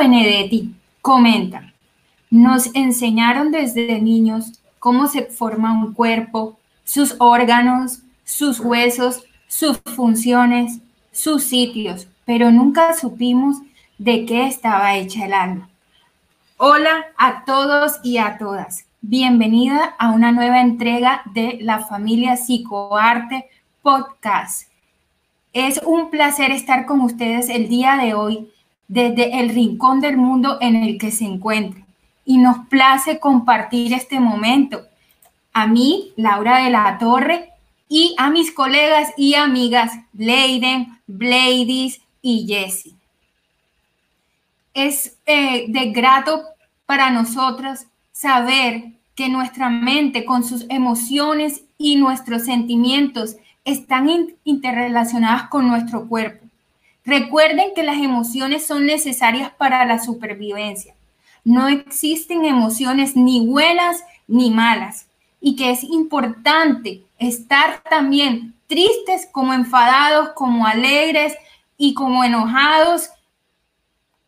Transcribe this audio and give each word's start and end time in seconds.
Benedetti 0.00 0.74
comenta, 1.02 1.74
nos 2.30 2.74
enseñaron 2.74 3.50
desde 3.50 4.00
niños 4.00 4.58
cómo 4.78 5.08
se 5.08 5.24
forma 5.24 5.74
un 5.74 5.92
cuerpo, 5.92 6.58
sus 6.84 7.16
órganos, 7.18 7.98
sus 8.24 8.60
huesos, 8.60 9.22
sus 9.46 9.78
funciones, 9.94 10.80
sus 11.12 11.44
sitios, 11.44 12.08
pero 12.24 12.50
nunca 12.50 12.94
supimos 12.94 13.58
de 13.98 14.24
qué 14.24 14.46
estaba 14.46 14.94
hecha 14.94 15.26
el 15.26 15.34
alma. 15.34 15.68
Hola 16.56 17.04
a 17.18 17.44
todos 17.44 18.00
y 18.02 18.16
a 18.16 18.38
todas. 18.38 18.86
Bienvenida 19.02 19.96
a 19.98 20.12
una 20.12 20.32
nueva 20.32 20.62
entrega 20.62 21.20
de 21.34 21.58
la 21.60 21.80
familia 21.80 22.38
Psicoarte 22.38 23.50
Podcast. 23.82 24.66
Es 25.52 25.78
un 25.84 26.08
placer 26.08 26.52
estar 26.52 26.86
con 26.86 27.02
ustedes 27.02 27.50
el 27.50 27.68
día 27.68 27.96
de 27.96 28.14
hoy 28.14 28.48
desde 28.90 29.38
el 29.38 29.50
rincón 29.50 30.00
del 30.00 30.16
mundo 30.16 30.58
en 30.60 30.74
el 30.74 30.98
que 30.98 31.12
se 31.12 31.24
encuentren. 31.24 31.86
Y 32.24 32.38
nos 32.38 32.66
place 32.66 33.20
compartir 33.20 33.92
este 33.92 34.18
momento. 34.18 34.82
A 35.52 35.68
mí, 35.68 36.12
Laura 36.16 36.64
de 36.64 36.70
la 36.70 36.98
Torre, 36.98 37.50
y 37.88 38.16
a 38.18 38.30
mis 38.30 38.52
colegas 38.52 39.12
y 39.16 39.34
amigas 39.34 39.92
Leiden, 40.12 40.98
Bladys 41.06 42.00
y 42.20 42.46
Jessie. 42.48 42.94
Es 44.74 45.16
eh, 45.24 45.66
de 45.68 45.90
grato 45.92 46.42
para 46.84 47.10
nosotras 47.10 47.86
saber 48.10 48.92
que 49.14 49.28
nuestra 49.28 49.70
mente 49.70 50.24
con 50.24 50.42
sus 50.42 50.66
emociones 50.68 51.62
y 51.78 51.94
nuestros 51.94 52.44
sentimientos 52.44 53.36
están 53.64 54.08
interrelacionadas 54.42 55.48
con 55.48 55.68
nuestro 55.68 56.08
cuerpo. 56.08 56.49
Recuerden 57.04 57.72
que 57.74 57.82
las 57.82 57.96
emociones 57.96 58.66
son 58.66 58.86
necesarias 58.86 59.50
para 59.56 59.84
la 59.86 59.98
supervivencia. 59.98 60.94
No 61.44 61.68
existen 61.68 62.44
emociones 62.44 63.16
ni 63.16 63.46
buenas 63.46 64.04
ni 64.28 64.50
malas 64.50 65.06
y 65.40 65.56
que 65.56 65.70
es 65.70 65.82
importante 65.82 67.02
estar 67.18 67.82
también 67.88 68.54
tristes 68.66 69.26
como 69.32 69.54
enfadados, 69.54 70.30
como 70.34 70.66
alegres 70.66 71.34
y 71.78 71.94
como 71.94 72.22
enojados, 72.22 73.10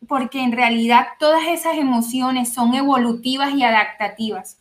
porque 0.09 0.41
en 0.41 0.53
realidad 0.53 1.09
todas 1.19 1.47
esas 1.49 1.77
emociones 1.77 2.53
son 2.53 2.75
evolutivas 2.75 3.55
y 3.55 3.63
adaptativas. 3.63 4.57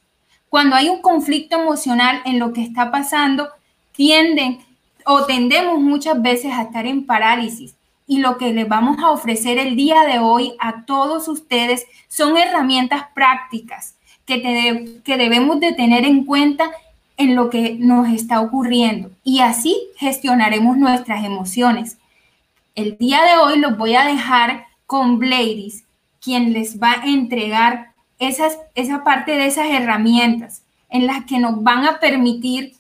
Cuando 0.49 0.75
hay 0.75 0.89
un 0.89 1.01
conflicto 1.01 1.61
emocional 1.61 2.21
en 2.25 2.37
lo 2.37 2.51
que 2.51 2.61
está 2.61 2.91
pasando, 2.91 3.49
tienden 3.93 4.59
o 5.05 5.25
tendemos 5.25 5.79
muchas 5.79 6.21
veces 6.21 6.51
a 6.53 6.63
estar 6.63 6.85
en 6.85 7.05
parálisis 7.05 7.75
y 8.11 8.17
lo 8.17 8.37
que 8.37 8.51
les 8.51 8.67
vamos 8.67 8.99
a 8.99 9.09
ofrecer 9.09 9.57
el 9.57 9.77
día 9.77 10.01
de 10.01 10.19
hoy 10.19 10.53
a 10.59 10.83
todos 10.83 11.29
ustedes 11.29 11.87
son 12.09 12.35
herramientas 12.35 13.05
prácticas 13.13 13.95
que, 14.25 14.99
que 15.05 15.15
debemos 15.15 15.61
de 15.61 15.71
tener 15.71 16.03
en 16.03 16.25
cuenta 16.25 16.69
en 17.15 17.37
lo 17.37 17.49
que 17.49 17.77
nos 17.79 18.09
está 18.09 18.41
ocurriendo 18.41 19.11
y 19.23 19.39
así 19.39 19.77
gestionaremos 19.95 20.75
nuestras 20.75 21.23
emociones. 21.23 21.99
El 22.75 22.97
día 22.97 23.23
de 23.23 23.37
hoy 23.37 23.59
los 23.59 23.77
voy 23.77 23.95
a 23.95 24.03
dejar 24.03 24.65
con 24.85 25.17
Bladys, 25.17 25.85
quien 26.21 26.51
les 26.51 26.83
va 26.83 26.91
a 26.91 27.05
entregar 27.05 27.93
esa 28.19 29.05
parte 29.05 29.37
de 29.37 29.45
esas 29.45 29.69
herramientas 29.69 30.63
en 30.89 31.07
las 31.07 31.23
que 31.23 31.39
nos 31.39 31.63
van 31.63 31.85
a 31.85 32.01
permitir 32.01 32.73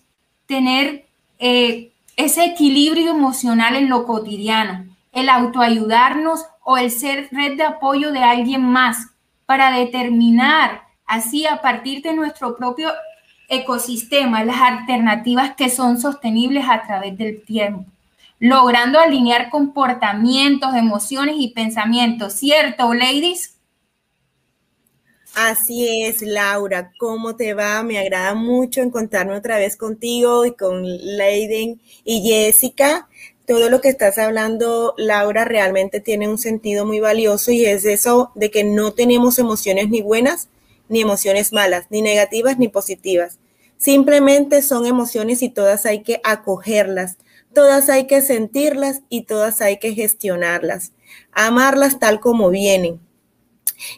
tener 0.45 1.05
eh, 1.39 1.93
ese 2.17 2.43
equilibrio 2.43 3.11
emocional 3.11 3.77
en 3.77 3.87
lo 3.87 4.05
cotidiano 4.05 4.90
el 5.11 5.29
autoayudarnos 5.29 6.45
o 6.63 6.77
el 6.77 6.91
ser 6.91 7.27
red 7.31 7.57
de 7.57 7.63
apoyo 7.63 8.11
de 8.11 8.23
alguien 8.23 8.63
más 8.63 9.07
para 9.45 9.71
determinar 9.71 10.83
así 11.05 11.45
a 11.45 11.61
partir 11.61 12.01
de 12.01 12.13
nuestro 12.13 12.55
propio 12.55 12.89
ecosistema 13.49 14.45
las 14.45 14.61
alternativas 14.61 15.55
que 15.55 15.69
son 15.69 15.99
sostenibles 15.99 16.65
a 16.69 16.83
través 16.83 17.17
del 17.17 17.43
tiempo, 17.43 17.85
logrando 18.39 18.97
alinear 18.97 19.49
comportamientos, 19.49 20.73
emociones 20.73 21.35
y 21.37 21.49
pensamientos, 21.49 22.33
¿cierto, 22.33 22.93
ladies? 22.93 23.57
Así 25.35 26.03
es, 26.03 26.21
Laura. 26.21 26.91
¿Cómo 26.97 27.35
te 27.35 27.53
va? 27.53 27.83
Me 27.83 27.97
agrada 27.97 28.33
mucho 28.33 28.81
encontrarme 28.81 29.33
otra 29.33 29.57
vez 29.57 29.77
contigo 29.77 30.45
y 30.45 30.55
con 30.55 30.83
Leiden 30.83 31.79
y 32.03 32.21
Jessica 32.21 33.07
todo 33.45 33.69
lo 33.69 33.81
que 33.81 33.89
estás 33.89 34.17
hablando, 34.17 34.93
Laura, 34.97 35.45
realmente 35.45 35.99
tiene 35.99 36.27
un 36.27 36.37
sentido 36.37 36.85
muy 36.85 36.99
valioso 36.99 37.51
y 37.51 37.65
es 37.65 37.85
eso 37.85 38.31
de 38.35 38.51
que 38.51 38.63
no 38.63 38.93
tenemos 38.93 39.39
emociones 39.39 39.89
ni 39.89 40.01
buenas 40.01 40.49
ni 40.91 40.99
emociones 40.99 41.53
malas, 41.53 41.85
ni 41.89 42.01
negativas 42.01 42.59
ni 42.59 42.67
positivas. 42.67 43.39
Simplemente 43.77 44.61
son 44.61 44.85
emociones 44.85 45.41
y 45.41 45.49
todas 45.49 45.85
hay 45.85 46.03
que 46.03 46.19
acogerlas, 46.25 47.17
todas 47.53 47.87
hay 47.87 48.07
que 48.07 48.21
sentirlas 48.21 49.01
y 49.07 49.23
todas 49.23 49.61
hay 49.61 49.79
que 49.79 49.95
gestionarlas, 49.95 50.91
amarlas 51.31 51.97
tal 51.97 52.19
como 52.19 52.49
vienen. 52.49 52.99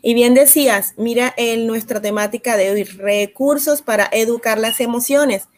Y 0.03 0.13
bien 0.13 0.35
decías, 0.35 0.93
mira 0.95 1.33
en 1.35 1.65
nuestra 1.65 1.99
temática 1.99 2.57
de 2.57 2.69
hoy, 2.69 2.83
recursos 2.83 3.81
para 3.81 4.07
educar 4.11 4.59
las 4.59 4.79
emociones. 4.79 5.49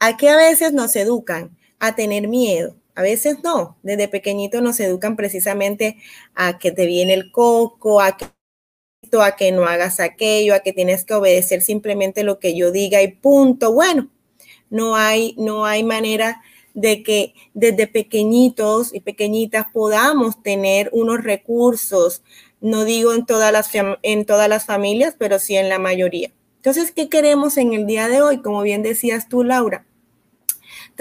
¿A 0.00 0.16
qué 0.16 0.28
a 0.28 0.36
veces 0.36 0.72
nos 0.72 0.96
educan? 0.96 1.56
A 1.78 1.94
tener 1.94 2.26
miedo, 2.26 2.74
a 2.94 3.02
veces 3.02 3.38
no. 3.42 3.76
Desde 3.82 4.08
pequeñito 4.08 4.60
nos 4.60 4.80
educan 4.80 5.16
precisamente 5.16 5.96
a 6.34 6.58
que 6.58 6.72
te 6.72 6.86
viene 6.86 7.14
el 7.14 7.30
coco, 7.30 8.00
a 8.00 8.16
que 8.16 9.52
no 9.52 9.64
hagas 9.64 10.00
aquello, 10.00 10.54
a 10.54 10.60
que 10.60 10.72
tienes 10.72 11.04
que 11.04 11.14
obedecer 11.14 11.62
simplemente 11.62 12.24
lo 12.24 12.38
que 12.38 12.56
yo 12.56 12.70
diga 12.70 13.02
y 13.02 13.08
punto. 13.08 13.72
Bueno, 13.72 14.10
no 14.70 14.96
hay, 14.96 15.34
no 15.38 15.66
hay 15.66 15.84
manera 15.84 16.42
de 16.74 17.02
que 17.02 17.34
desde 17.52 17.86
pequeñitos 17.86 18.94
y 18.94 19.00
pequeñitas 19.00 19.66
podamos 19.72 20.42
tener 20.42 20.88
unos 20.92 21.22
recursos, 21.22 22.22
no 22.60 22.84
digo 22.84 23.12
en 23.12 23.26
todas 23.26 23.52
las, 23.52 23.70
en 23.74 24.24
todas 24.24 24.48
las 24.48 24.64
familias, 24.64 25.14
pero 25.18 25.38
sí 25.38 25.56
en 25.56 25.68
la 25.68 25.78
mayoría. 25.78 26.32
Entonces, 26.56 26.92
¿qué 26.92 27.08
queremos 27.08 27.58
en 27.58 27.72
el 27.74 27.86
día 27.86 28.08
de 28.08 28.22
hoy? 28.22 28.40
Como 28.40 28.62
bien 28.62 28.82
decías 28.82 29.28
tú, 29.28 29.42
Laura, 29.42 29.84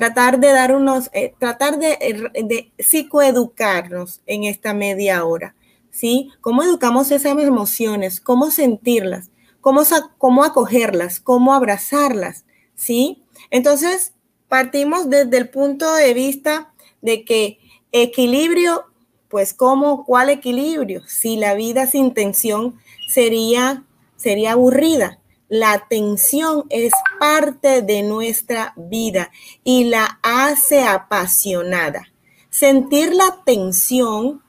tratar 0.02 0.40
de 0.40 0.48
dar 0.48 0.76
unos, 0.76 1.12
eh, 1.14 1.36
tratar 1.38 1.78
de, 1.78 1.92
eh, 2.02 2.44
de, 2.44 2.72
psicoeducarnos 2.80 4.22
en 4.26 4.46
esta 4.46 4.74
media 4.74 5.24
hora, 5.24 5.54
¿sí? 5.92 6.32
¿Cómo 6.42 6.64
educamos 6.64 7.12
esas 7.12 7.38
emociones? 7.38 8.20
¿Cómo 8.20 8.50
sentirlas? 8.50 9.30
¿Cómo, 9.62 9.84
cómo 10.18 10.44
acogerlas? 10.44 11.20
¿Cómo 11.20 11.54
abrazarlas? 11.54 12.46
¿Sí? 12.74 13.22
Entonces, 13.52 14.14
partimos 14.48 15.08
desde 15.08 15.38
el 15.38 15.50
punto 15.50 15.94
de 15.94 16.16
vista 16.16 16.74
de 17.04 17.24
que 17.24 17.60
equilibrio, 17.92 18.86
pues 19.30 19.54
¿cómo? 19.54 20.04
¿Cuál 20.04 20.32
equilibrio? 20.32 21.04
Si 21.06 21.38
la 21.38 21.54
vida 21.54 21.86
sin 21.86 22.16
tensión 22.16 22.80
sería, 23.08 23.84
sería 24.18 24.54
aburrida. 24.54 25.21
La 25.52 25.74
atención 25.74 26.64
es 26.70 26.94
parte 27.20 27.82
de 27.82 28.04
nuestra 28.04 28.74
vida 28.78 29.32
y 29.66 29.84
la 29.84 30.18
hace 30.24 30.82
apasionada. 30.82 32.08
Sentir 32.50 33.14
la 33.14 33.44
tensión 33.46 34.42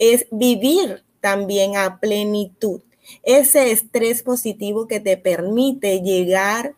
es 0.00 0.26
vivir 0.32 1.04
también 1.20 1.76
a 1.76 2.00
plenitud. 2.00 2.80
Ese 3.22 3.70
estrés 3.70 4.24
positivo 4.24 4.88
que 4.88 4.98
te 4.98 5.16
permite 5.16 6.00
llegar 6.00 6.74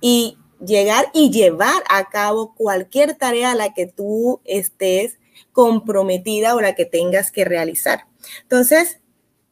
y 0.00 0.38
llegar 0.64 1.06
y 1.12 1.32
llevar 1.32 1.82
a 1.90 2.10
cabo 2.10 2.54
cualquier 2.54 3.16
tarea 3.16 3.50
a 3.50 3.56
la 3.56 3.74
que 3.74 3.86
tú 3.86 4.40
estés 4.44 5.18
comprometida 5.50 6.54
o 6.54 6.60
la 6.60 6.76
que 6.76 6.84
tengas 6.84 7.32
que 7.32 7.44
realizar. 7.44 8.06
Entonces, 8.42 9.00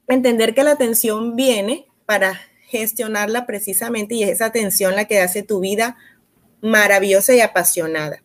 entender 0.06 0.54
que 0.54 0.62
la 0.62 0.70
atención 0.70 1.34
viene 1.34 1.88
para 2.06 2.40
gestionarla 2.66 3.46
precisamente 3.46 4.14
y 4.14 4.22
es 4.22 4.30
esa 4.30 4.46
atención 4.46 4.94
la 4.94 5.06
que 5.06 5.20
hace 5.20 5.42
tu 5.42 5.60
vida 5.60 5.96
maravillosa 6.60 7.34
y 7.34 7.40
apasionada. 7.40 8.22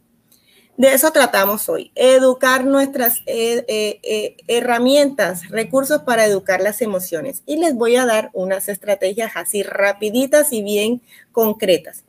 De 0.78 0.94
eso 0.94 1.12
tratamos 1.12 1.70
hoy, 1.70 1.92
educar 1.96 2.66
nuestras 2.66 3.20
eh, 3.28 3.64
eh, 3.68 4.00
eh, 4.02 4.38
herramientas, 4.48 5.48
recursos 5.50 6.02
para 6.04 6.26
educar 6.26 6.62
las 6.62 6.82
emociones. 6.82 7.44
Y 7.46 7.58
les 7.58 7.76
voy 7.76 7.98
a 7.98 8.06
dar 8.06 8.32
unas 8.34 8.68
estrategias 8.68 9.34
así 9.36 9.62
rapiditas 9.64 10.52
y 10.54 10.64
bien 10.64 11.02
concretas. 11.32 12.04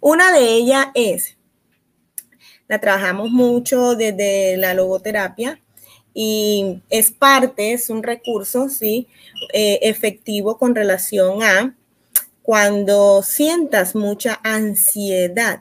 Una 0.00 0.32
de 0.32 0.52
ellas 0.52 0.88
es, 0.94 1.38
la 2.68 2.78
trabajamos 2.78 3.30
mucho 3.30 3.94
desde 3.94 4.56
la 4.58 4.74
logoterapia, 4.74 5.60
y 6.14 6.82
es 6.90 7.10
parte, 7.10 7.72
es 7.72 7.90
un 7.90 8.02
recurso, 8.02 8.68
¿sí? 8.68 9.06
Eh, 9.52 9.78
efectivo 9.82 10.58
con 10.58 10.74
relación 10.74 11.42
a 11.42 11.74
cuando 12.42 13.22
sientas 13.22 13.94
mucha 13.94 14.40
ansiedad, 14.42 15.60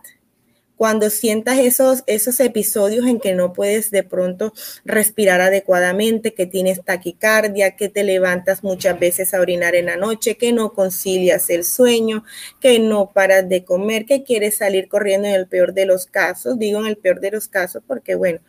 cuando 0.80 1.10
sientas 1.10 1.60
esos, 1.60 2.04
esos 2.08 2.40
episodios 2.40 3.06
en 3.06 3.20
que 3.20 3.34
no 3.34 3.52
puedes 3.52 3.92
de 3.92 4.02
pronto 4.02 4.54
respirar 4.86 5.42
adecuadamente, 5.42 6.34
que 6.34 6.46
tienes 6.46 6.82
taquicardia, 6.86 7.76
que 7.76 7.90
te 7.90 8.06
levantas 8.06 8.64
muchas 8.64 8.98
veces 8.98 9.34
a 9.34 9.42
orinar 9.42 9.76
en 9.76 9.88
la 9.88 9.98
noche, 9.98 10.38
que 10.38 10.54
no 10.54 10.72
concilias 10.72 11.50
el 11.50 11.66
sueño, 11.66 12.24
que 12.62 12.80
no 12.80 13.12
paras 13.12 13.50
de 13.50 13.66
comer, 13.66 14.06
que 14.06 14.24
quieres 14.24 14.56
salir 14.56 14.88
corriendo 14.88 15.28
en 15.28 15.36
el 15.36 15.48
peor 15.48 15.74
de 15.74 15.86
los 15.86 16.06
casos, 16.06 16.58
digo 16.58 16.80
en 16.80 16.86
el 16.88 16.96
peor 16.96 17.20
de 17.20 17.32
los 17.32 17.50
casos 17.50 17.84
porque 17.86 18.16
bueno, 18.16 18.40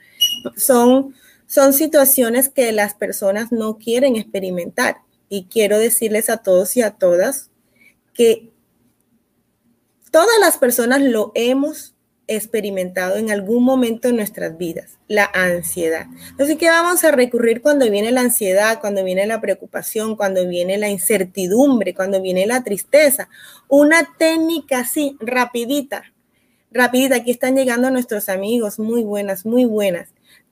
son, 0.56 1.17
son 1.50 1.73
situaciones 1.73 2.49
que 2.49 2.70
las 2.70 2.94
personas 2.94 3.50
no 3.50 3.76
quieren 3.76 4.14
experimentar. 4.14 4.99
Y 5.29 5.47
quiero 5.47 5.81
decirles 5.81 6.31
a 6.31 6.37
todos 6.37 6.76
y 6.76 6.82
a 6.82 6.93
todas 6.93 7.50
que 8.14 8.52
todas 10.12 10.38
las 10.41 10.58
personas 10.58 11.02
lo 11.02 11.32
hemos 11.35 11.97
experimentado 12.29 13.17
en 13.17 13.32
algún 13.32 13.64
momento 13.64 14.08
en 14.08 14.14
nuestras 14.14 14.56
vidas, 14.58 15.00
la 15.08 15.29
ansiedad. 15.35 16.06
Entonces, 16.29 16.56
¿qué 16.56 16.69
vamos 16.69 17.02
a 17.02 17.11
recurrir 17.11 17.62
cuando 17.62 17.91
viene 17.91 18.12
la 18.12 18.20
ansiedad, 18.20 18.81
cuando 18.81 19.03
viene 19.03 19.26
la 19.26 19.41
preocupación, 19.41 20.14
cuando 20.14 20.46
viene 20.46 20.79
la 20.79 20.88
incertidumbre, 20.88 21.94
cuando 21.94 22.23
viene 22.23 22.46
la 22.46 22.62
tristeza? 22.62 23.29
Una 23.67 24.08
técnica 24.17 24.79
así, 24.79 25.17
rapidita, 25.19 26.05
rapidita. 26.70 27.17
Aquí 27.17 27.32
están 27.32 27.56
llegando 27.56 27.91
nuestros 27.91 28.29
amigos, 28.29 28.79
muy 28.79 29.03
buenas, 29.03 29.44
muy 29.44 29.64
buenas. 29.64 30.11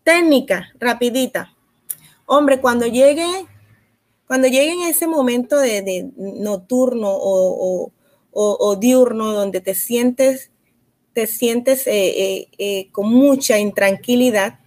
Técnica, 0.08 0.72
rapidita. 0.80 1.54
Hombre, 2.24 2.62
cuando 2.62 2.86
llegue, 2.86 3.44
cuando 4.26 4.48
llegue 4.48 4.72
en 4.72 4.80
ese 4.84 5.06
momento 5.06 5.58
de, 5.58 6.10
nocturno 6.16 7.10
o, 7.10 7.92
o 8.32 8.76
diurno 8.76 9.34
donde 9.34 9.60
te 9.60 9.74
sientes 9.74 10.50
te 11.12 11.26
sientes 11.26 11.86
eh, 11.86 11.92
eh, 11.92 12.48
eh, 12.56 12.88
con 12.90 13.10
mucha 13.10 13.58
intranquilidad, 13.58 14.60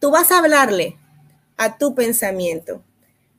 tú 0.00 0.10
vas 0.10 0.32
a 0.32 0.38
hablarle 0.38 0.98
a 1.56 1.78
tu 1.78 1.94
pensamiento, 1.94 2.82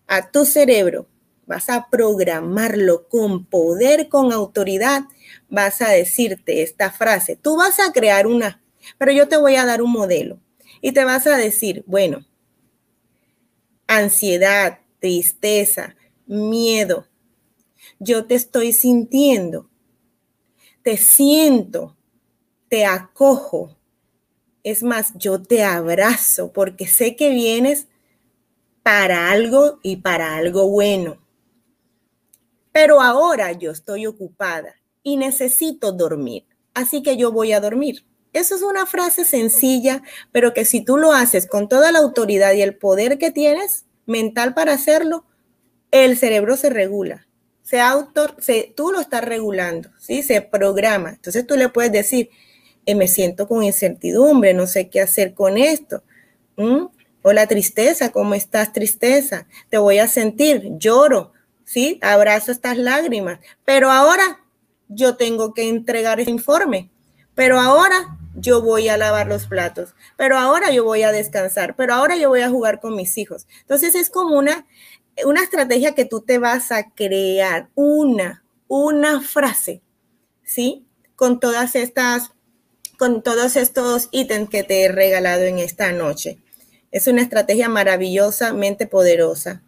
a 0.08 0.31
tu 0.31 0.46
cerebro, 0.46 1.06
vas 1.46 1.70
a 1.70 1.90
programarlo 1.90 3.10
con 3.10 3.44
poder, 3.44 4.08
con 4.08 4.31
autoridad, 4.31 5.02
vas 5.50 5.81
a 5.81 5.90
decirte 5.90 6.62
esta 6.62 6.92
frase. 6.92 7.36
Tú 7.36 7.58
vas 7.58 7.81
a 7.81 7.92
crear 7.92 8.26
una, 8.26 8.62
pero 8.98 9.12
yo 9.12 9.28
te 9.28 9.36
voy 9.36 9.58
a 9.58 9.66
dar 9.66 9.81
un 9.81 9.92
modelo 9.92 10.40
y 10.86 10.92
te 10.92 11.04
vas 11.04 11.26
a 11.26 11.36
decir, 11.36 11.84
bueno, 11.88 12.24
ansiedad, 13.88 14.82
tristeza, 15.00 15.96
miedo, 16.28 17.08
yo 17.98 18.28
te 18.28 18.36
estoy 18.36 18.72
sintiendo, 18.72 19.68
te 20.84 20.98
siento, 20.98 21.98
te 22.70 22.86
acojo. 22.86 23.76
Es 24.62 24.84
más, 24.84 25.14
yo 25.16 25.42
te 25.42 25.64
abrazo 25.64 26.54
porque 26.54 26.86
sé 26.86 27.16
que 27.16 27.31
vienes 27.31 27.88
para 28.84 29.31
algo 29.31 29.80
y 29.81 29.96
para 29.96 30.36
algo 30.36 30.70
bueno. 30.70 31.18
Pero 32.72 33.02
ahora 33.02 33.54
yo 33.54 33.72
estoy 33.72 34.06
ocupada 34.06 34.76
y 35.02 35.18
necesito 35.18 35.92
dormir, 35.92 36.46
así 36.76 37.02
que 37.02 37.18
yo 37.18 37.31
voy 37.31 37.54
a 37.54 37.60
dormir. 37.60 38.06
Eso 38.36 38.54
es 38.54 38.64
una 38.64 38.86
frase 38.86 39.24
sencilla, 39.24 40.04
pero 40.34 40.54
que 40.54 40.66
si 40.66 40.82
tú 40.82 40.98
lo 40.98 41.14
haces 41.14 41.48
con 41.48 41.70
toda 41.70 41.94
la 41.94 42.00
autoridad 42.00 42.52
y 42.52 42.62
el 42.62 42.76
poder 42.76 43.18
que 43.18 43.32
tienes 43.32 43.86
mental 44.06 44.54
para 44.54 44.74
hacerlo, 44.74 45.24
el 45.92 46.18
cerebro 46.18 46.58
se 46.58 46.70
regula. 46.70 47.28
Se 47.64 47.80
se, 48.40 48.74
tú 48.76 48.92
lo 48.92 49.00
estás 49.00 49.24
regulando, 49.24 49.90
¿sí? 49.98 50.22
Se 50.22 50.42
programa. 50.42 51.12
Entonces 51.12 51.48
tú 51.48 51.56
le 51.56 51.70
puedes 51.70 51.94
decir, 51.94 52.30
eh, 52.86 52.94
me 52.94 53.08
siento 53.08 53.48
con 53.48 53.64
incertidumbre, 53.64 54.54
no 54.54 54.68
sé 54.68 54.90
qué 54.90 55.00
hacer 55.00 55.34
con 55.34 55.58
esto. 55.58 56.04
O 57.22 57.31
la 57.31 57.48
tristeza, 57.48 58.12
¿cómo 58.12 58.34
estás 58.34 58.74
tristeza? 58.74 59.48
Te 59.70 59.78
voy 59.78 60.00
a 60.00 60.10
sentir, 60.10 60.72
lloro, 60.78 61.31
¿sí? 61.64 62.00
Abrazo 62.02 62.52
estas 62.52 62.78
lágrimas. 62.78 63.40
Pero 63.64 63.92
ahora 63.92 64.42
yo 64.90 65.16
tengo 65.16 65.54
que 65.54 65.70
entregar 65.70 66.20
ese 66.20 66.31
informe. 66.31 66.92
Pero 67.34 67.60
ahora 67.60 68.18
yo 68.45 68.62
voy 68.62 68.88
a 68.88 68.97
lavar 68.97 69.27
los 69.27 69.47
platos. 69.47 69.95
Pero 70.15 70.38
ahora 70.38 70.71
yo 70.71 70.83
voy 70.83 71.03
a 71.03 71.12
descansar. 71.12 71.75
Pero 71.75 71.94
ahora 71.94 72.15
yo 72.15 72.30
voy 72.30 72.42
a 72.42 72.50
jugar 72.50 72.80
con 72.80 72.95
mis 72.95 73.18
hijos. 73.18 73.47
Entonces 73.62 73.95
es 73.95 74.09
como 74.09 74.38
una, 74.38 74.65
una 75.25 75.42
estrategia 75.42 75.95
que 75.95 76.06
tú 76.06 76.21
te 76.21 76.38
vas 76.38 76.71
a 76.71 76.92
crear, 76.92 77.69
una, 77.75 78.44
una 78.68 79.21
frase, 79.21 79.81
¿sí? 80.44 80.86
Con 81.15 81.39
todas 81.39 81.75
estas 81.75 82.31
con 82.97 83.24
todos 83.24 83.56
estos 83.56 84.07
ítems 84.12 84.50
que 84.50 84.63
te 84.63 84.83
he 84.83 84.88
regalado 84.89 85.44
en 85.44 85.59
esta 85.59 85.92
noche. 85.92 86.39
Es 86.92 87.07
una 87.07 87.21
estrategia 87.21 87.68
maravillosamente 87.68 88.88
poderosa. 88.88 89.62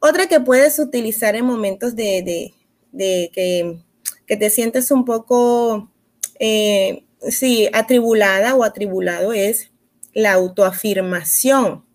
Otra 0.00 0.26
que 0.26 0.40
puedes 0.40 0.78
utilizar 0.78 1.36
en 1.36 1.44
momentos 1.44 1.94
de, 1.96 2.52
que, 2.92 3.78
te 4.26 4.50
sientes 4.50 4.90
un 4.90 5.04
poco, 5.04 5.90
eh, 6.38 7.04
sí, 7.20 7.68
atribulada 7.72 8.54
o 8.54 8.64
atribulado 8.64 9.32
es 9.32 9.70
la 10.14 10.32
autoafirmación 10.32 11.86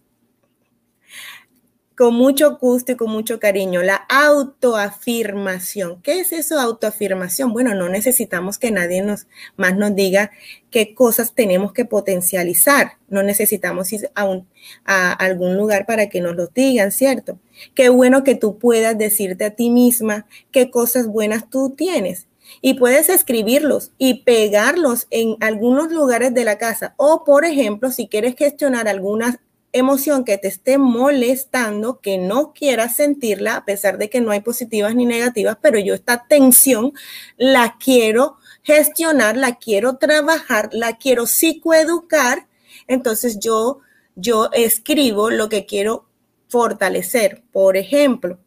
con 2.01 2.15
mucho 2.15 2.57
gusto 2.57 2.93
y 2.93 2.95
con 2.95 3.11
mucho 3.11 3.39
cariño, 3.39 3.83
la 3.83 3.95
autoafirmación. 4.09 6.01
¿Qué 6.01 6.21
es 6.21 6.31
eso, 6.31 6.59
autoafirmación? 6.59 7.53
Bueno, 7.53 7.75
no 7.75 7.89
necesitamos 7.89 8.57
que 8.57 8.71
nadie 8.71 9.03
nos, 9.03 9.27
más 9.55 9.77
nos 9.77 9.93
diga 9.93 10.31
qué 10.71 10.95
cosas 10.95 11.35
tenemos 11.35 11.73
que 11.73 11.85
potencializar. 11.85 12.93
No 13.07 13.21
necesitamos 13.21 13.93
ir 13.93 14.09
a, 14.15 14.41
a 14.85 15.13
algún 15.13 15.55
lugar 15.55 15.85
para 15.85 16.09
que 16.09 16.21
nos 16.21 16.35
lo 16.35 16.47
digan, 16.47 16.91
¿cierto? 16.91 17.37
Qué 17.75 17.89
bueno 17.89 18.23
que 18.23 18.33
tú 18.33 18.57
puedas 18.57 18.97
decirte 18.97 19.45
a 19.45 19.51
ti 19.51 19.69
misma 19.69 20.25
qué 20.49 20.71
cosas 20.71 21.05
buenas 21.05 21.51
tú 21.51 21.75
tienes. 21.77 22.25
Y 22.59 22.73
puedes 22.73 23.09
escribirlos 23.09 23.91
y 23.97 24.23
pegarlos 24.23 25.07
en 25.09 25.37
algunos 25.39 25.91
lugares 25.91 26.33
de 26.33 26.43
la 26.43 26.57
casa. 26.57 26.93
O, 26.97 27.23
por 27.23 27.45
ejemplo, 27.45 27.91
si 27.91 28.07
quieres 28.07 28.35
gestionar 28.35 28.87
algunas 28.87 29.37
emoción 29.73 30.25
que 30.25 30.37
te 30.37 30.47
esté 30.47 30.77
molestando, 30.77 31.99
que 32.01 32.17
no 32.17 32.53
quieras 32.53 32.95
sentirla, 32.95 33.57
a 33.57 33.65
pesar 33.65 33.97
de 33.97 34.09
que 34.09 34.21
no 34.21 34.31
hay 34.31 34.41
positivas 34.41 34.95
ni 34.95 35.05
negativas, 35.05 35.57
pero 35.61 35.79
yo 35.79 35.93
esta 35.93 36.25
tensión 36.27 36.93
la 37.37 37.77
quiero 37.79 38.37
gestionar, 38.63 39.37
la 39.37 39.55
quiero 39.55 39.97
trabajar, 39.97 40.69
la 40.73 40.97
quiero 40.97 41.25
psicoeducar, 41.25 42.47
entonces 42.87 43.39
yo, 43.39 43.79
yo 44.15 44.49
escribo 44.51 45.29
lo 45.29 45.49
que 45.49 45.65
quiero 45.65 46.05
fortalecer. 46.47 47.43
Por 47.51 47.77
ejemplo, 47.77 48.39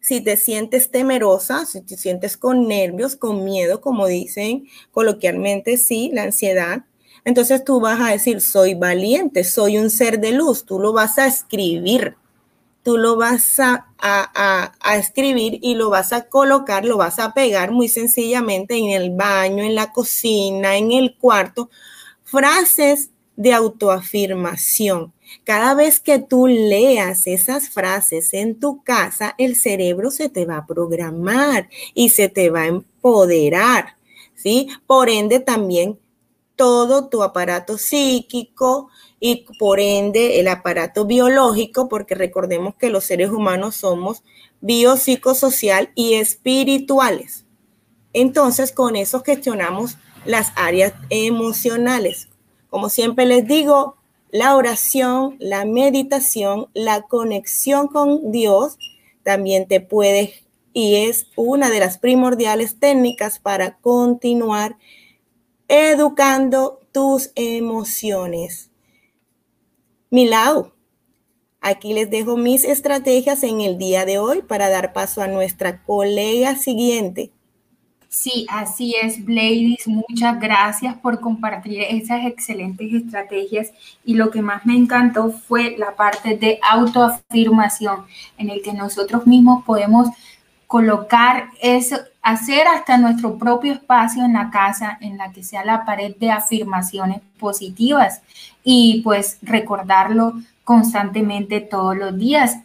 si 0.00 0.20
te 0.20 0.36
sientes 0.36 0.90
temerosa, 0.90 1.66
si 1.66 1.82
te 1.82 1.96
sientes 1.96 2.36
con 2.36 2.66
nervios, 2.66 3.16
con 3.16 3.44
miedo, 3.44 3.80
como 3.80 4.06
dicen 4.06 4.66
coloquialmente, 4.92 5.76
sí, 5.76 6.10
la 6.12 6.22
ansiedad, 6.24 6.84
entonces 7.24 7.64
tú 7.64 7.80
vas 7.80 8.00
a 8.00 8.12
decir, 8.12 8.40
soy 8.40 8.74
valiente, 8.74 9.44
soy 9.44 9.78
un 9.78 9.90
ser 9.90 10.20
de 10.20 10.32
luz, 10.32 10.64
tú 10.64 10.78
lo 10.78 10.92
vas 10.92 11.18
a 11.18 11.26
escribir, 11.26 12.16
tú 12.82 12.96
lo 12.96 13.16
vas 13.16 13.60
a, 13.60 13.86
a, 13.98 14.96
escribir 14.96 15.58
y 15.62 15.74
lo 15.74 15.90
vas 15.90 16.12
a 16.12 16.28
colocar, 16.28 16.84
lo 16.84 16.96
vas 16.96 17.18
a 17.18 17.34
pegar 17.34 17.72
muy 17.72 17.88
sencillamente 17.88 18.76
en 18.76 18.90
el 18.90 19.10
baño, 19.10 19.62
en 19.62 19.74
la 19.74 19.92
cocina, 19.92 20.76
en 20.76 20.92
el 20.92 21.16
cuarto, 21.16 21.68
frases 22.24 23.10
de 23.40 23.54
autoafirmación. 23.54 25.14
Cada 25.44 25.72
vez 25.72 25.98
que 25.98 26.18
tú 26.18 26.46
leas 26.46 27.26
esas 27.26 27.70
frases 27.70 28.34
en 28.34 28.60
tu 28.60 28.82
casa, 28.82 29.34
el 29.38 29.56
cerebro 29.56 30.10
se 30.10 30.28
te 30.28 30.44
va 30.44 30.58
a 30.58 30.66
programar 30.66 31.70
y 31.94 32.10
se 32.10 32.28
te 32.28 32.50
va 32.50 32.62
a 32.62 32.66
empoderar, 32.66 33.96
¿sí? 34.34 34.68
Por 34.86 35.08
ende, 35.08 35.40
también 35.40 35.98
todo 36.54 37.08
tu 37.08 37.22
aparato 37.22 37.78
psíquico 37.78 38.90
y 39.18 39.46
por 39.58 39.80
ende 39.80 40.38
el 40.38 40.46
aparato 40.46 41.06
biológico, 41.06 41.88
porque 41.88 42.14
recordemos 42.14 42.74
que 42.74 42.90
los 42.90 43.04
seres 43.04 43.30
humanos 43.30 43.76
somos 43.76 44.22
biopsicosocial 44.60 45.92
y 45.94 46.14
espirituales. 46.14 47.46
Entonces, 48.12 48.72
con 48.72 48.96
eso 48.96 49.22
gestionamos 49.22 49.96
las 50.26 50.52
áreas 50.56 50.92
emocionales. 51.08 52.29
Como 52.70 52.88
siempre 52.88 53.26
les 53.26 53.46
digo, 53.46 53.96
la 54.30 54.56
oración, 54.56 55.36
la 55.40 55.64
meditación, 55.64 56.68
la 56.72 57.02
conexión 57.02 57.88
con 57.88 58.30
Dios 58.30 58.78
también 59.24 59.66
te 59.66 59.80
puede 59.80 60.34
y 60.72 60.96
es 60.96 61.26
una 61.34 61.68
de 61.68 61.80
las 61.80 61.98
primordiales 61.98 62.78
técnicas 62.78 63.40
para 63.40 63.78
continuar 63.78 64.76
educando 65.66 66.80
tus 66.92 67.32
emociones. 67.34 68.70
Milau, 70.10 70.72
aquí 71.60 71.92
les 71.92 72.08
dejo 72.08 72.36
mis 72.36 72.64
estrategias 72.64 73.42
en 73.42 73.60
el 73.60 73.78
día 73.78 74.04
de 74.04 74.18
hoy 74.18 74.42
para 74.42 74.68
dar 74.68 74.92
paso 74.92 75.22
a 75.22 75.28
nuestra 75.28 75.82
colega 75.82 76.54
siguiente. 76.56 77.32
Sí, 78.12 78.44
así 78.50 78.96
es, 79.00 79.24
Bladys. 79.24 79.86
Muchas 79.86 80.40
gracias 80.40 80.96
por 80.96 81.20
compartir 81.20 81.82
esas 81.82 82.26
excelentes 82.26 82.92
estrategias. 82.92 83.70
Y 84.04 84.14
lo 84.14 84.32
que 84.32 84.42
más 84.42 84.66
me 84.66 84.74
encantó 84.76 85.30
fue 85.30 85.76
la 85.78 85.94
parte 85.94 86.36
de 86.36 86.58
autoafirmación, 86.68 88.04
en 88.36 88.50
el 88.50 88.62
que 88.62 88.72
nosotros 88.72 89.28
mismos 89.28 89.64
podemos 89.64 90.08
colocar 90.66 91.50
eso, 91.62 91.98
hacer 92.20 92.66
hasta 92.66 92.98
nuestro 92.98 93.38
propio 93.38 93.74
espacio 93.74 94.24
en 94.24 94.32
la 94.32 94.50
casa, 94.50 94.98
en 95.00 95.16
la 95.16 95.30
que 95.30 95.44
sea 95.44 95.64
la 95.64 95.84
pared 95.84 96.16
de 96.16 96.32
afirmaciones 96.32 97.20
positivas 97.38 98.22
y 98.64 99.02
pues 99.04 99.38
recordarlo 99.42 100.34
constantemente 100.64 101.60
todos 101.60 101.96
los 101.96 102.18
días. 102.18 102.58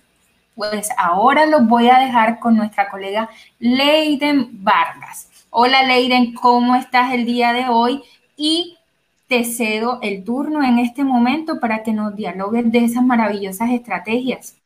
Pues 0.55 0.89
ahora 0.97 1.45
los 1.45 1.67
voy 1.67 1.89
a 1.89 1.99
dejar 1.99 2.39
con 2.39 2.55
nuestra 2.55 2.89
colega 2.89 3.29
Leiden 3.59 4.63
Vargas. 4.63 5.29
Hola 5.57 5.83
Leiden, 5.83 6.33
¿cómo 6.33 6.75
estás 6.75 7.13
el 7.13 7.25
día 7.25 7.53
de 7.53 7.69
hoy? 7.69 8.03
Y 8.35 8.77
te 9.29 9.45
cedo 9.45 9.99
el 10.01 10.25
turno 10.25 10.61
en 10.61 10.79
este 10.79 11.05
momento 11.05 11.61
para 11.61 11.81
que 11.81 11.93
nos 11.93 12.13
dialogues 12.13 12.69
de 12.73 12.79
esas 12.79 13.05
maravillosas 13.05 13.69
estrategias. 13.71 14.61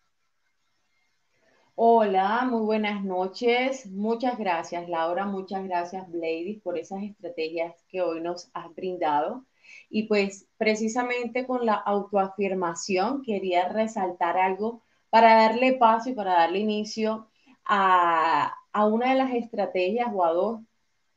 Hola, 1.75 2.43
muy 2.49 2.61
buenas 2.61 3.03
noches. 3.03 3.85
Muchas 3.85 4.39
gracias, 4.39 4.89
Laura. 4.89 5.27
Muchas 5.27 5.63
gracias, 5.63 6.09
Blady, 6.09 6.59
por 6.63 6.75
esas 6.75 7.03
estrategias 7.03 7.75
que 7.87 8.01
hoy 8.01 8.19
nos 8.21 8.49
has 8.55 8.73
brindado. 8.73 9.45
Y 9.91 10.07
pues 10.07 10.47
precisamente 10.57 11.45
con 11.45 11.67
la 11.67 11.75
autoafirmación 11.75 13.21
quería 13.21 13.69
resaltar 13.69 14.39
algo 14.39 14.81
para 15.11 15.35
darle 15.35 15.73
paso 15.73 16.09
y 16.09 16.13
para 16.13 16.33
darle 16.33 16.57
inicio 16.57 17.27
a, 17.63 18.55
a 18.73 18.85
una 18.87 19.11
de 19.11 19.19
las 19.19 19.31
estrategias 19.35 20.07
o 20.11 20.25
a 20.25 20.31
dos 20.31 20.61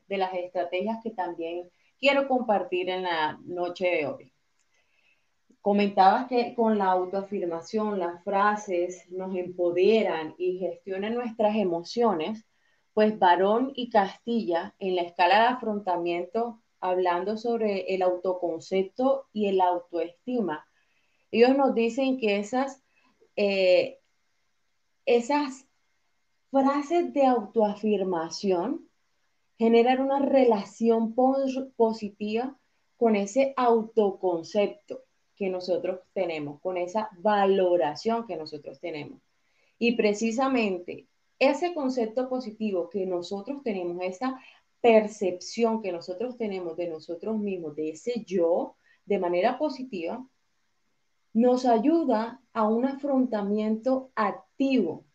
de 0.07 0.17
las 0.17 0.33
estrategias 0.33 0.99
que 1.03 1.11
también 1.11 1.69
quiero 1.99 2.27
compartir 2.27 2.89
en 2.89 3.03
la 3.03 3.39
noche 3.43 3.87
de 3.87 4.07
hoy. 4.07 4.33
Comentabas 5.61 6.27
que 6.27 6.53
con 6.55 6.77
la 6.77 6.91
autoafirmación 6.91 7.99
las 7.99 8.23
frases 8.23 9.09
nos 9.09 9.35
empoderan 9.35 10.35
y 10.37 10.59
gestionan 10.59 11.13
nuestras 11.13 11.55
emociones, 11.55 12.45
pues 12.93 13.17
Varón 13.17 13.71
y 13.75 13.89
Castilla 13.89 14.75
en 14.79 14.95
la 14.97 15.03
escala 15.03 15.39
de 15.39 15.47
afrontamiento, 15.47 16.61
hablando 16.79 17.37
sobre 17.37 17.93
el 17.95 18.01
autoconcepto 18.01 19.27
y 19.31 19.47
el 19.47 19.61
autoestima, 19.61 20.65
ellos 21.33 21.57
nos 21.57 21.73
dicen 21.73 22.19
que 22.19 22.37
esas, 22.37 22.83
eh, 23.35 23.97
esas 25.07 25.65
frases 26.51 27.11
de 27.11 27.25
autoafirmación 27.25 28.87
generar 29.57 30.01
una 30.01 30.19
relación 30.19 31.13
positiva 31.13 32.57
con 32.97 33.15
ese 33.15 33.53
autoconcepto 33.57 35.03
que 35.35 35.49
nosotros 35.49 35.99
tenemos, 36.13 36.59
con 36.61 36.77
esa 36.77 37.09
valoración 37.19 38.25
que 38.25 38.37
nosotros 38.37 38.79
tenemos. 38.79 39.19
Y 39.79 39.95
precisamente 39.95 41.07
ese 41.39 41.73
concepto 41.73 42.29
positivo 42.29 42.89
que 42.89 43.05
nosotros 43.05 43.63
tenemos, 43.63 43.97
esa 44.01 44.39
percepción 44.81 45.81
que 45.81 45.91
nosotros 45.91 46.37
tenemos 46.37 46.77
de 46.77 46.87
nosotros 46.87 47.37
mismos, 47.39 47.75
de 47.75 47.91
ese 47.91 48.23
yo, 48.25 48.75
de 49.05 49.19
manera 49.19 49.57
positiva, 49.57 50.25
nos 51.33 51.65
ayuda 51.65 52.41
a 52.53 52.67
un 52.67 52.85
afrontamiento 52.85 54.11
activo 54.15 55.05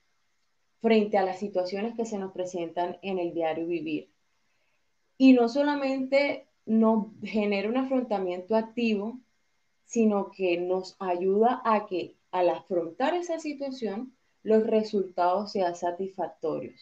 frente 0.81 1.17
a 1.17 1.25
las 1.25 1.39
situaciones 1.39 1.95
que 1.97 2.05
se 2.05 2.19
nos 2.19 2.33
presentan 2.33 2.99
en 3.03 3.19
el 3.19 3.33
diario 3.33 3.67
vivir. 3.67 4.11
Y 5.19 5.35
no 5.35 5.49
solamente 5.49 6.47
nos 6.65 7.09
genera 7.23 7.69
un 7.69 7.77
afrontamiento 7.77 8.57
activo, 8.57 9.21
sino 9.85 10.31
que 10.31 10.59
nos 10.59 10.97
ayuda 10.99 11.61
a 11.65 11.87
que 11.87 12.17
al 12.31 12.51
afrontar 12.51 13.15
esa 13.15 13.39
situación, 13.39 14.15
los 14.43 14.67
resultados 14.67 15.53
sean 15.53 15.75
satisfactorios. 15.75 16.81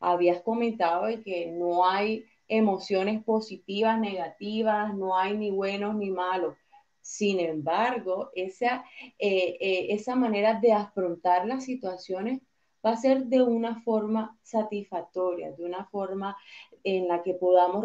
Habías 0.00 0.42
comentado 0.42 1.06
que 1.24 1.46
no 1.46 1.86
hay 1.86 2.24
emociones 2.48 3.22
positivas, 3.22 4.00
negativas, 4.00 4.94
no 4.94 5.16
hay 5.16 5.36
ni 5.36 5.50
buenos 5.50 5.94
ni 5.94 6.10
malos. 6.10 6.56
Sin 7.00 7.40
embargo, 7.40 8.30
esa, 8.34 8.84
eh, 9.18 9.56
eh, 9.60 9.86
esa 9.90 10.16
manera 10.16 10.60
de 10.60 10.72
afrontar 10.72 11.46
las 11.46 11.64
situaciones 11.64 12.40
va 12.84 12.92
a 12.92 12.96
ser 12.96 13.26
de 13.26 13.42
una 13.42 13.82
forma 13.82 14.38
satisfactoria, 14.42 15.52
de 15.52 15.64
una 15.64 15.84
forma 15.86 16.36
en 16.84 17.08
la 17.08 17.22
que 17.22 17.34
podamos 17.34 17.84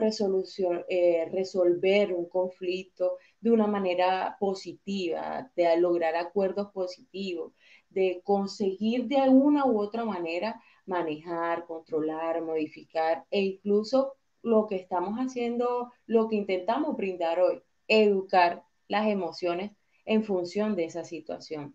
eh, 0.90 1.30
resolver 1.32 2.14
un 2.14 2.28
conflicto 2.28 3.18
de 3.40 3.52
una 3.52 3.68
manera 3.68 4.38
positiva, 4.40 5.52
de 5.56 5.78
lograr 5.78 6.16
acuerdos 6.16 6.72
positivos, 6.72 7.54
de 7.90 8.22
conseguir 8.24 9.06
de 9.08 9.18
alguna 9.18 9.66
u 9.66 9.80
otra 9.80 10.06
manera 10.06 10.62
manejar, 10.86 11.66
controlar, 11.66 12.42
modificar 12.42 13.26
e 13.32 13.42
incluso 13.42 14.14
lo 14.42 14.68
que 14.68 14.76
estamos 14.76 15.18
haciendo, 15.20 15.92
lo 16.06 16.28
que 16.28 16.36
intentamos 16.36 16.98
brindar 16.98 17.40
hoy, 17.40 17.62
educar 17.88 18.64
las 18.88 19.08
emociones 19.08 19.72
en 20.06 20.24
función 20.24 20.76
de 20.76 20.86
esa 20.86 21.04
situación. 21.06 21.74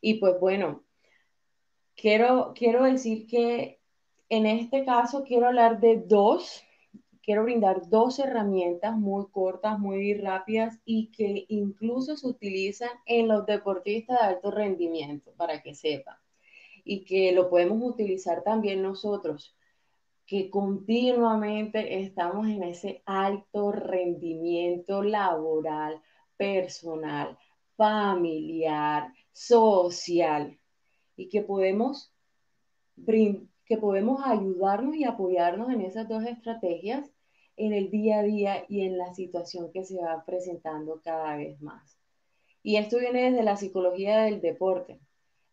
Y 0.00 0.14
pues 0.14 0.38
bueno, 0.40 0.84
quiero, 1.94 2.52
quiero 2.54 2.84
decir 2.84 3.26
que 3.26 3.80
en 4.28 4.46
este 4.46 4.84
caso 4.84 5.24
quiero 5.24 5.46
hablar 5.46 5.80
de 5.80 5.98
dos, 5.98 6.62
quiero 7.22 7.44
brindar 7.44 7.88
dos 7.88 8.18
herramientas 8.18 8.96
muy 8.96 9.26
cortas, 9.30 9.78
muy 9.78 10.14
rápidas 10.14 10.78
y 10.84 11.10
que 11.10 11.46
incluso 11.48 12.16
se 12.16 12.26
utilizan 12.26 12.90
en 13.06 13.28
los 13.28 13.46
deportistas 13.46 14.20
de 14.20 14.26
alto 14.26 14.50
rendimiento, 14.50 15.32
para 15.36 15.62
que 15.62 15.74
sepan. 15.74 16.16
Y 16.84 17.04
que 17.04 17.32
lo 17.32 17.50
podemos 17.50 17.82
utilizar 17.82 18.42
también 18.42 18.82
nosotros, 18.82 19.56
que 20.24 20.50
continuamente 20.50 22.00
estamos 22.00 22.48
en 22.48 22.62
ese 22.64 23.02
alto 23.06 23.72
rendimiento 23.72 25.02
laboral, 25.02 26.00
personal, 26.36 27.38
familiar, 27.76 29.12
social 29.32 30.58
y 31.16 31.28
que 31.28 31.42
podemos, 31.42 32.12
que 33.66 33.76
podemos 33.76 34.20
ayudarnos 34.24 34.96
y 34.96 35.04
apoyarnos 35.04 35.70
en 35.70 35.82
esas 35.82 36.08
dos 36.08 36.24
estrategias 36.24 37.10
en 37.56 37.72
el 37.72 37.90
día 37.90 38.20
a 38.20 38.22
día 38.22 38.64
y 38.68 38.82
en 38.82 38.98
la 38.98 39.14
situación 39.14 39.70
que 39.72 39.84
se 39.84 40.00
va 40.00 40.24
presentando 40.24 41.00
cada 41.02 41.36
vez 41.36 41.60
más. 41.60 41.98
Y 42.62 42.76
esto 42.76 42.98
viene 42.98 43.30
desde 43.30 43.42
la 43.42 43.56
psicología 43.56 44.22
del 44.22 44.40
deporte, 44.40 45.00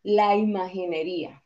la 0.03 0.35
imaginería. 0.35 1.43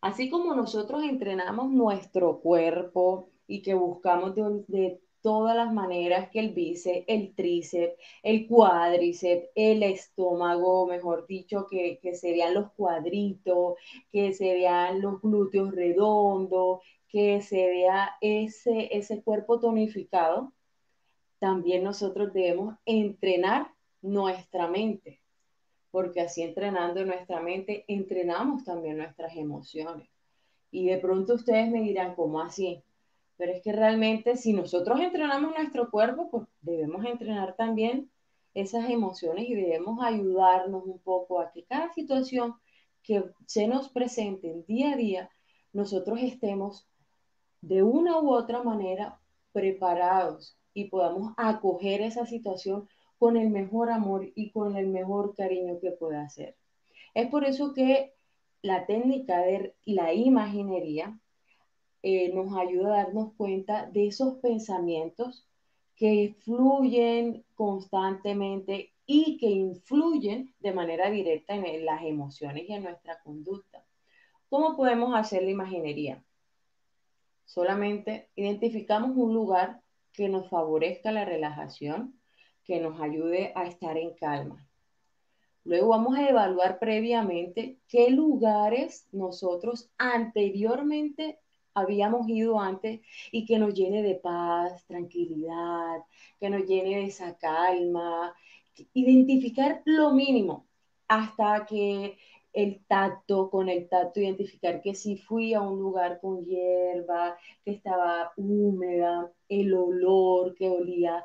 Así 0.00 0.28
como 0.28 0.54
nosotros 0.54 1.02
entrenamos 1.04 1.70
nuestro 1.70 2.40
cuerpo 2.40 3.30
y 3.46 3.62
que 3.62 3.74
buscamos 3.74 4.34
de, 4.34 5.00
todas 5.24 5.56
las 5.56 5.72
maneras 5.72 6.28
que 6.28 6.38
el 6.38 6.52
bíceps, 6.52 7.06
el 7.08 7.34
tríceps, 7.34 7.94
el 8.22 8.46
cuádriceps, 8.46 9.48
el 9.54 9.82
estómago, 9.82 10.86
mejor 10.86 11.26
dicho, 11.26 11.66
que, 11.70 11.98
se 12.14 12.32
vean 12.32 12.52
los 12.52 12.70
cuadritos, 12.72 13.76
que 14.12 14.34
se 14.34 14.52
vean 14.52 15.00
los 15.00 15.22
glúteos 15.22 15.74
redondos, 15.74 16.80
que 17.08 17.40
se 17.40 17.66
vea 17.68 18.16
ese, 18.20 18.94
ese 18.94 19.22
cuerpo 19.22 19.58
tonificado, 19.58 20.52
también 21.38 21.84
nosotros 21.84 22.34
debemos 22.34 22.76
entrenar 22.84 23.72
nuestra 24.02 24.68
mente, 24.68 25.22
porque 25.90 26.20
así 26.20 26.42
entrenando 26.42 27.02
nuestra 27.06 27.40
mente, 27.40 27.86
entrenamos 27.88 28.62
también 28.64 28.98
nuestras 28.98 29.34
emociones. 29.36 30.06
Y 30.70 30.84
de 30.84 30.98
pronto 30.98 31.32
ustedes 31.32 31.70
me 31.70 31.80
dirán, 31.80 32.14
¿cómo 32.14 32.42
así? 32.42 32.84
Pero 33.36 33.52
es 33.52 33.62
que 33.62 33.72
realmente 33.72 34.36
si 34.36 34.52
nosotros 34.52 35.00
entrenamos 35.00 35.54
nuestro 35.56 35.90
cuerpo, 35.90 36.30
pues 36.30 36.46
debemos 36.60 37.04
entrenar 37.04 37.56
también 37.56 38.10
esas 38.54 38.88
emociones 38.88 39.48
y 39.48 39.54
debemos 39.54 39.98
ayudarnos 40.04 40.84
un 40.84 41.00
poco 41.00 41.40
a 41.40 41.50
que 41.50 41.64
cada 41.64 41.92
situación 41.92 42.54
que 43.02 43.24
se 43.46 43.66
nos 43.66 43.88
presente 43.90 44.50
el 44.50 44.64
día 44.64 44.92
a 44.92 44.96
día, 44.96 45.30
nosotros 45.72 46.20
estemos 46.22 46.88
de 47.60 47.82
una 47.82 48.20
u 48.20 48.32
otra 48.32 48.62
manera 48.62 49.20
preparados 49.52 50.56
y 50.72 50.88
podamos 50.88 51.32
acoger 51.36 52.00
esa 52.00 52.26
situación 52.26 52.88
con 53.18 53.36
el 53.36 53.50
mejor 53.50 53.90
amor 53.90 54.30
y 54.34 54.50
con 54.50 54.76
el 54.76 54.88
mejor 54.88 55.34
cariño 55.34 55.78
que 55.80 55.92
pueda 55.92 56.28
ser. 56.28 56.56
Es 57.14 57.28
por 57.28 57.44
eso 57.44 57.72
que 57.72 58.14
la 58.62 58.86
técnica 58.86 59.40
de 59.40 59.74
la 59.84 60.12
imaginería 60.12 61.18
eh, 62.06 62.30
nos 62.34 62.54
ayuda 62.54 63.00
a 63.00 63.04
darnos 63.04 63.32
cuenta 63.32 63.86
de 63.86 64.08
esos 64.08 64.34
pensamientos 64.40 65.48
que 65.96 66.36
fluyen 66.44 67.46
constantemente 67.54 68.92
y 69.06 69.38
que 69.38 69.46
influyen 69.46 70.54
de 70.60 70.74
manera 70.74 71.08
directa 71.08 71.54
en 71.54 71.86
las 71.86 72.02
emociones 72.02 72.68
y 72.68 72.74
en 72.74 72.82
nuestra 72.82 73.22
conducta. 73.22 73.86
¿Cómo 74.50 74.76
podemos 74.76 75.14
hacer 75.16 75.44
la 75.44 75.50
imaginería? 75.50 76.22
Solamente 77.46 78.28
identificamos 78.36 79.16
un 79.16 79.32
lugar 79.32 79.80
que 80.12 80.28
nos 80.28 80.50
favorezca 80.50 81.10
la 81.10 81.24
relajación, 81.24 82.20
que 82.64 82.80
nos 82.80 83.00
ayude 83.00 83.52
a 83.54 83.64
estar 83.64 83.96
en 83.96 84.12
calma. 84.14 84.68
Luego 85.64 85.88
vamos 85.88 86.18
a 86.18 86.28
evaluar 86.28 86.78
previamente 86.78 87.78
qué 87.88 88.10
lugares 88.10 89.08
nosotros 89.10 89.90
anteriormente 89.96 91.38
habíamos 91.74 92.28
ido 92.28 92.60
antes 92.60 93.00
y 93.32 93.44
que 93.46 93.58
nos 93.58 93.74
llene 93.74 94.02
de 94.02 94.14
paz, 94.14 94.84
tranquilidad, 94.86 96.02
que 96.40 96.50
nos 96.50 96.64
llene 96.66 96.96
de 96.96 97.04
esa 97.06 97.36
calma. 97.36 98.34
Identificar 98.94 99.82
lo 99.84 100.12
mínimo 100.12 100.66
hasta 101.08 101.66
que 101.66 102.16
el 102.52 102.84
tacto, 102.86 103.50
con 103.50 103.68
el 103.68 103.88
tacto 103.88 104.20
identificar 104.20 104.80
que 104.80 104.94
si 104.94 105.16
fui 105.16 105.54
a 105.54 105.60
un 105.60 105.78
lugar 105.80 106.20
con 106.20 106.44
hierba, 106.44 107.36
que 107.64 107.72
estaba 107.72 108.32
húmeda, 108.36 109.30
el 109.48 109.74
olor 109.74 110.54
que 110.54 110.68
olía 110.68 111.24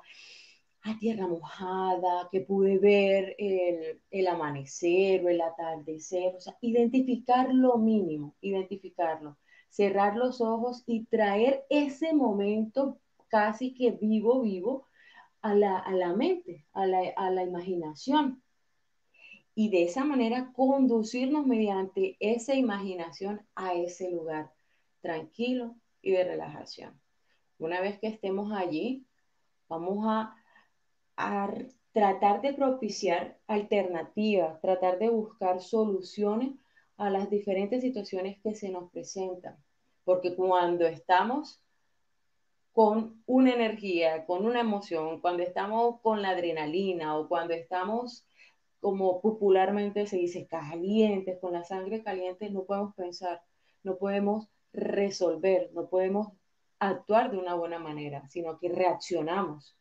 a 0.84 0.98
tierra 0.98 1.28
mojada, 1.28 2.30
que 2.32 2.42
pude 2.42 2.80
ver 2.80 3.36
el, 3.38 4.02
el 4.10 4.28
amanecer 4.28 5.24
o 5.24 5.30
el 5.30 5.42
atardecer, 5.42 6.36
o 6.36 6.40
sea, 6.40 6.58
identificar 6.62 7.54
lo 7.54 7.78
mínimo, 7.78 8.36
identificarlo, 8.42 9.38
cerrar 9.70 10.16
los 10.16 10.42
ojos 10.42 10.84
y 10.86 11.06
traer 11.06 11.66
ese 11.70 12.14
momento 12.14 13.00
casi 13.28 13.74
que 13.74 13.92
vivo, 13.92 14.42
vivo 14.42 14.86
a 15.42 15.54
la, 15.54 15.78
a 15.78 15.92
la 15.94 16.14
mente, 16.14 16.66
a 16.74 16.86
la, 16.86 17.02
a 17.16 17.32
la 17.32 17.44
imaginación 17.44 18.42
y 19.56 19.70
de 19.70 19.84
esa 19.84 20.06
manera 20.06 20.54
conducirnos 20.54 21.46
mediante 21.46 22.16
esa 22.22 22.56
imaginación 22.56 23.46
a 23.56 23.74
ese 23.74 24.10
lugar 24.10 24.54
tranquilo 25.02 25.76
y 26.02 26.12
de 26.12 26.24
relajación. 26.24 26.98
Una 27.58 27.82
vez 27.82 28.00
que 28.00 28.08
estemos 28.08 28.54
allí, 28.54 29.06
vamos 29.68 30.06
a, 30.08 30.36
tratar 31.92 32.42
de 32.42 32.54
propiciar 32.54 33.38
alternativas, 33.48 34.62
tratar 34.62 34.98
de 35.00 35.10
buscar 35.10 35.60
soluciones 35.60 36.52
a 37.00 37.10
las 37.10 37.30
diferentes 37.30 37.82
situaciones 37.82 38.40
que 38.44 38.54
se 38.54 38.70
nos 38.70 38.92
presentan. 38.92 39.56
Porque 40.04 40.36
cuando 40.36 40.86
estamos 40.86 41.62
con 42.74 43.24
una 43.26 43.54
energía, 43.54 44.26
con 44.26 44.46
una 44.46 44.60
emoción, 44.60 45.22
cuando 45.22 45.44
estamos 45.44 46.02
con 46.02 46.22
la 46.22 46.32
adrenalina 46.32 47.18
o 47.18 47.28
cuando 47.28 47.54
estamos 47.54 48.26
como 48.82 49.22
popularmente 49.22 50.08
se 50.08 50.18
dice, 50.18 50.46
calientes, 50.48 51.40
con 51.40 51.54
la 51.54 51.64
sangre 51.64 52.04
caliente, 52.04 52.50
no 52.50 52.64
podemos 52.64 52.94
pensar, 52.96 53.42
no 53.84 53.98
podemos 53.98 54.50
resolver, 54.74 55.72
no 55.74 55.90
podemos 55.90 56.30
actuar 56.80 57.32
de 57.32 57.38
una 57.38 57.56
buena 57.56 57.80
manera, 57.80 58.28
sino 58.30 58.60
que 58.60 58.70
reaccionamos. 58.70 59.76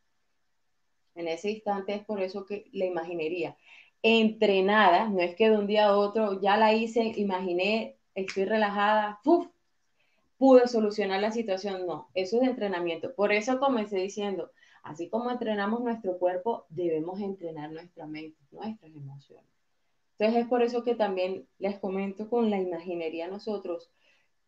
En 1.15 1.27
ese 1.27 1.51
instante 1.51 1.95
es 1.95 2.05
por 2.05 2.21
eso 2.21 2.47
que 2.47 2.69
la 2.73 2.87
imaginería 2.87 3.57
entrenada, 4.03 5.09
no 5.09 5.21
es 5.21 5.35
que 5.37 5.51
de 5.51 5.59
un 5.59 5.67
día 5.67 5.87
a 5.87 5.97
otro 5.97 6.41
ya 6.41 6.57
la 6.57 6.73
hice, 6.75 7.13
imaginé, 7.17 7.97
estoy 8.15 8.45
relajada, 8.45 9.21
¡puf! 9.25 9.49
pude 10.39 10.69
solucionar 10.69 11.21
la 11.21 11.33
situación, 11.33 11.87
no, 11.87 12.09
eso 12.15 12.41
es 12.41 12.49
entrenamiento. 12.49 13.13
Por 13.15 13.33
eso 13.33 13.59
comencé 13.59 13.97
diciendo, 13.97 14.53
Así 14.89 15.11
como 15.11 15.31
entrenamos 15.31 15.83
nuestro 15.83 16.19
cuerpo, 16.19 16.65
debemos 16.71 17.21
entrenar 17.21 17.71
nuestra 17.71 18.07
mente, 18.07 18.39
nuestras 18.51 18.91
emociones. 18.91 19.51
Entonces 20.13 20.43
es 20.43 20.49
por 20.49 20.63
eso 20.63 20.83
que 20.83 20.95
también 20.95 21.47
les 21.59 21.79
comento 21.79 22.29
con 22.31 22.49
la 22.49 22.59
imaginería 22.59 23.29
nosotros, 23.29 23.91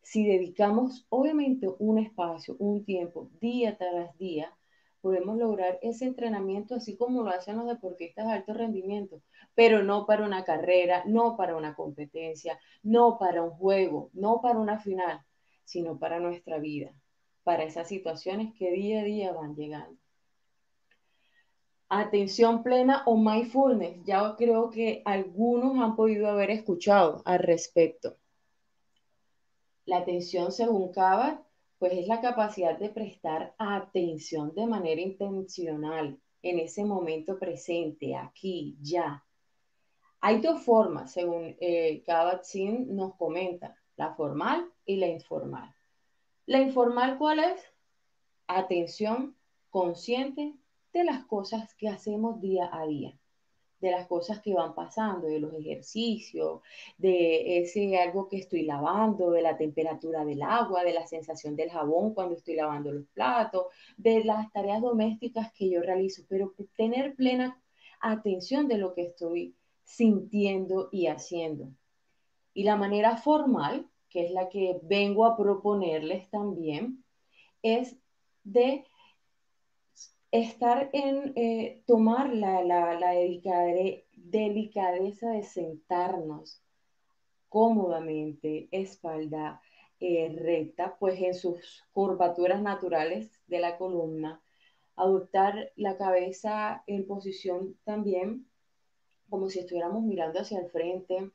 si 0.02 0.26
dedicamos 0.26 1.06
obviamente 1.10 1.68
un 1.78 1.98
espacio, 1.98 2.56
un 2.58 2.84
tiempo, 2.86 3.28
día 3.40 3.76
tras 3.76 4.16
día, 4.16 4.52
podemos 5.00 5.36
lograr 5.38 5.78
ese 5.82 6.04
entrenamiento 6.04 6.74
así 6.74 6.96
como 6.96 7.22
lo 7.22 7.30
hacen 7.30 7.56
los 7.56 7.66
deportistas 7.66 8.26
de 8.26 8.32
alto 8.32 8.54
rendimiento, 8.54 9.22
pero 9.54 9.82
no 9.82 10.06
para 10.06 10.24
una 10.24 10.44
carrera, 10.44 11.02
no 11.06 11.36
para 11.36 11.56
una 11.56 11.74
competencia, 11.74 12.58
no 12.82 13.18
para 13.18 13.42
un 13.42 13.50
juego, 13.50 14.10
no 14.12 14.40
para 14.40 14.58
una 14.58 14.78
final, 14.78 15.20
sino 15.64 15.98
para 15.98 16.20
nuestra 16.20 16.58
vida, 16.58 16.92
para 17.44 17.64
esas 17.64 17.88
situaciones 17.88 18.54
que 18.54 18.70
día 18.70 19.00
a 19.00 19.04
día 19.04 19.32
van 19.32 19.54
llegando 19.54 20.00
atención 21.90 22.62
plena 22.62 23.02
o 23.04 23.16
mindfulness. 23.16 24.02
Ya 24.04 24.34
creo 24.36 24.70
que 24.70 25.02
algunos 25.04 25.78
han 25.78 25.96
podido 25.96 26.28
haber 26.28 26.50
escuchado 26.50 27.20
al 27.24 27.40
respecto. 27.40 28.16
La 29.84 29.98
atención, 29.98 30.52
según 30.52 30.92
Cava, 30.92 31.44
pues 31.80 31.94
es 31.94 32.06
la 32.06 32.20
capacidad 32.20 32.78
de 32.78 32.90
prestar 32.90 33.54
atención 33.56 34.54
de 34.54 34.66
manera 34.66 35.00
intencional 35.00 36.20
en 36.42 36.58
ese 36.58 36.84
momento 36.84 37.38
presente, 37.38 38.14
aquí, 38.14 38.76
ya. 38.82 39.24
Hay 40.20 40.42
dos 40.42 40.62
formas, 40.62 41.10
según 41.10 41.56
eh, 41.58 42.02
Kabat-Zinn 42.06 42.94
nos 42.94 43.16
comenta, 43.16 43.74
la 43.96 44.14
formal 44.14 44.70
y 44.84 44.96
la 44.96 45.08
informal. 45.08 45.74
La 46.44 46.60
informal, 46.60 47.16
¿cuál 47.16 47.38
es? 47.38 47.72
Atención 48.46 49.34
consciente 49.70 50.54
de 50.92 51.04
las 51.04 51.24
cosas 51.24 51.74
que 51.76 51.88
hacemos 51.88 52.42
día 52.42 52.68
a 52.70 52.86
día, 52.86 53.18
de 53.80 53.90
las 53.90 54.06
cosas 54.06 54.40
que 54.40 54.54
van 54.54 54.74
pasando, 54.74 55.26
de 55.26 55.40
los 55.40 55.52
ejercicios, 55.54 56.60
de 56.98 57.58
ese 57.58 57.98
algo 57.98 58.28
que 58.28 58.36
estoy 58.36 58.62
lavando, 58.62 59.30
de 59.30 59.42
la 59.42 59.56
temperatura 59.56 60.24
del 60.24 60.42
agua, 60.42 60.84
de 60.84 60.92
la 60.92 61.06
sensación 61.06 61.56
del 61.56 61.70
jabón 61.70 62.14
cuando 62.14 62.34
estoy 62.34 62.56
lavando 62.56 62.92
los 62.92 63.06
platos, 63.08 63.66
de 63.96 64.24
las 64.24 64.52
tareas 64.52 64.82
domésticas 64.82 65.52
que 65.52 65.70
yo 65.70 65.80
realizo, 65.80 66.22
pero 66.28 66.54
tener 66.76 67.14
plena 67.14 67.60
atención 68.00 68.68
de 68.68 68.78
lo 68.78 68.94
que 68.94 69.02
estoy 69.02 69.54
sintiendo 69.84 70.88
y 70.92 71.06
haciendo. 71.06 71.68
Y 72.54 72.64
la 72.64 72.76
manera 72.76 73.16
formal, 73.16 73.88
que 74.08 74.24
es 74.24 74.30
la 74.30 74.48
que 74.48 74.78
vengo 74.82 75.24
a 75.24 75.36
proponerles 75.36 76.28
también, 76.30 77.04
es 77.62 77.96
de 78.44 78.84
estar 80.30 80.90
en 80.92 81.32
eh, 81.36 81.82
tomar 81.86 82.32
la, 82.32 82.62
la, 82.62 82.96
delicadeza 84.14 85.30
de 85.30 85.42
sentarnos 85.42 86.62
cómodamente, 87.48 88.68
espalda 88.70 89.60
eh, 89.98 90.34
recta, 90.38 90.96
pues 90.98 91.20
en 91.20 91.34
sus 91.34 91.84
curvaturas 91.92 92.62
naturales 92.62 93.42
de 93.48 93.58
la 93.58 93.76
columna, 93.76 94.40
adoptar 94.96 95.72
la 95.76 95.96
cabeza 95.96 96.84
en 96.86 97.06
posición 97.06 97.76
también 97.84 98.46
como 99.30 99.48
si 99.48 99.60
estuviéramos 99.60 100.02
mirando 100.02 100.40
hacia 100.40 100.58
el 100.58 100.68
frente, 100.70 101.30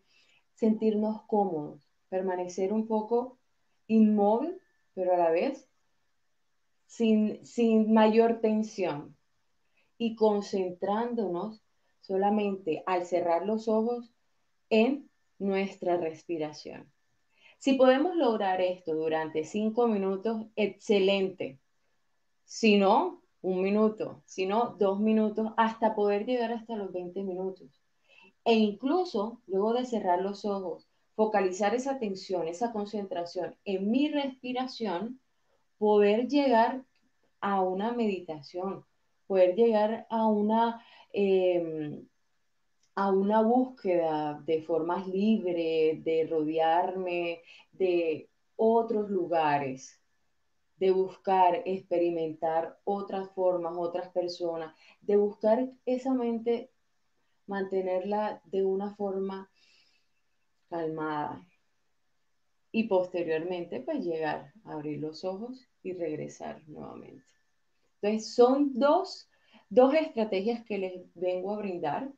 sentirnos 0.54 1.24
cómodos, 1.24 1.82
permanecer 2.10 2.74
un 2.74 2.88
poco 2.88 3.40
inmóvil, 3.88 4.62
pero 4.94 5.14
a 5.14 5.18
la 5.18 5.32
vez 5.32 5.68
sin, 6.96 7.94
mayor 7.94 8.40
tensión 8.40 9.18
y 9.98 10.16
concentrándonos 10.16 11.62
solamente 12.02 12.84
al 12.86 13.06
cerrar 13.06 13.46
los 13.46 13.68
ojos 13.68 14.14
en 14.70 15.10
nuestra 15.40 15.98
respiración. 15.98 16.92
Si 17.58 17.74
podemos 17.74 18.16
lograr 18.16 18.62
esto 18.62 18.94
durante 18.94 19.44
cinco 19.44 19.88
minutos, 19.88 20.46
excelente. 20.56 21.60
Si 22.46 22.78
no, 22.78 23.24
un 23.42 23.62
minuto, 23.62 24.22
si 24.26 24.46
no, 24.46 24.76
dos 24.78 25.00
minutos, 25.00 25.52
hasta 25.58 25.96
poder 25.96 26.26
llegar 26.26 26.52
hasta 26.52 26.76
los 26.76 26.94
20 26.94 27.24
minutos. 27.24 27.82
E 28.44 28.54
incluso, 28.54 29.42
luego 29.48 29.74
de 29.74 29.86
cerrar 29.86 30.22
los 30.22 30.46
ojos, 30.46 30.88
focalizar 31.16 31.74
esa 31.74 31.94
atención, 31.94 32.48
esa 32.48 32.72
concentración 32.72 33.56
en 33.66 33.90
mi 33.90 34.10
respiración, 34.10 35.20
poder 35.86 36.28
llegar 36.28 36.84
a 37.42 37.62
una 37.62 37.94
meditación, 37.94 38.84
poder 39.28 39.54
llegar 39.54 40.08
a 40.10 40.26
una, 40.26 40.84
em, 41.14 42.08
a 42.96 43.12
una 43.12 43.44
búsqueda 43.44 44.42
de 44.48 44.64
formas 44.64 45.08
libres, 45.08 46.04
de 46.04 46.26
rodearme 46.28 47.44
de 47.72 48.28
otros 48.56 49.12
lugares, 49.12 50.02
de 50.78 50.90
buscar, 50.90 51.62
experimentar 51.66 52.80
otras 52.84 53.30
formas, 53.36 53.76
otras 53.78 54.10
personas, 54.10 54.74
de 55.02 55.18
buscar 55.18 55.70
esa 55.86 56.16
mente, 56.16 56.72
mantenerla 57.46 58.42
de 58.46 58.66
una 58.66 58.96
forma 58.96 59.52
calmada, 60.68 61.48
y 62.76 62.90
posteriormente 62.90 63.80
pues 63.80 64.04
llegar 64.04 64.52
a 64.66 64.74
abrir 64.74 65.00
los 65.00 65.24
ojos 65.24 65.66
y 65.82 65.94
regresar 65.94 66.62
nuevamente. 66.68 67.24
Entonces 68.02 68.36
son 68.36 68.74
dos, 68.74 69.30
dos 69.70 69.94
estrategias 69.94 70.66
que 70.66 70.78
les 70.80 71.14
vengo 71.14 71.54
a 71.54 71.60
brindar 71.60 72.12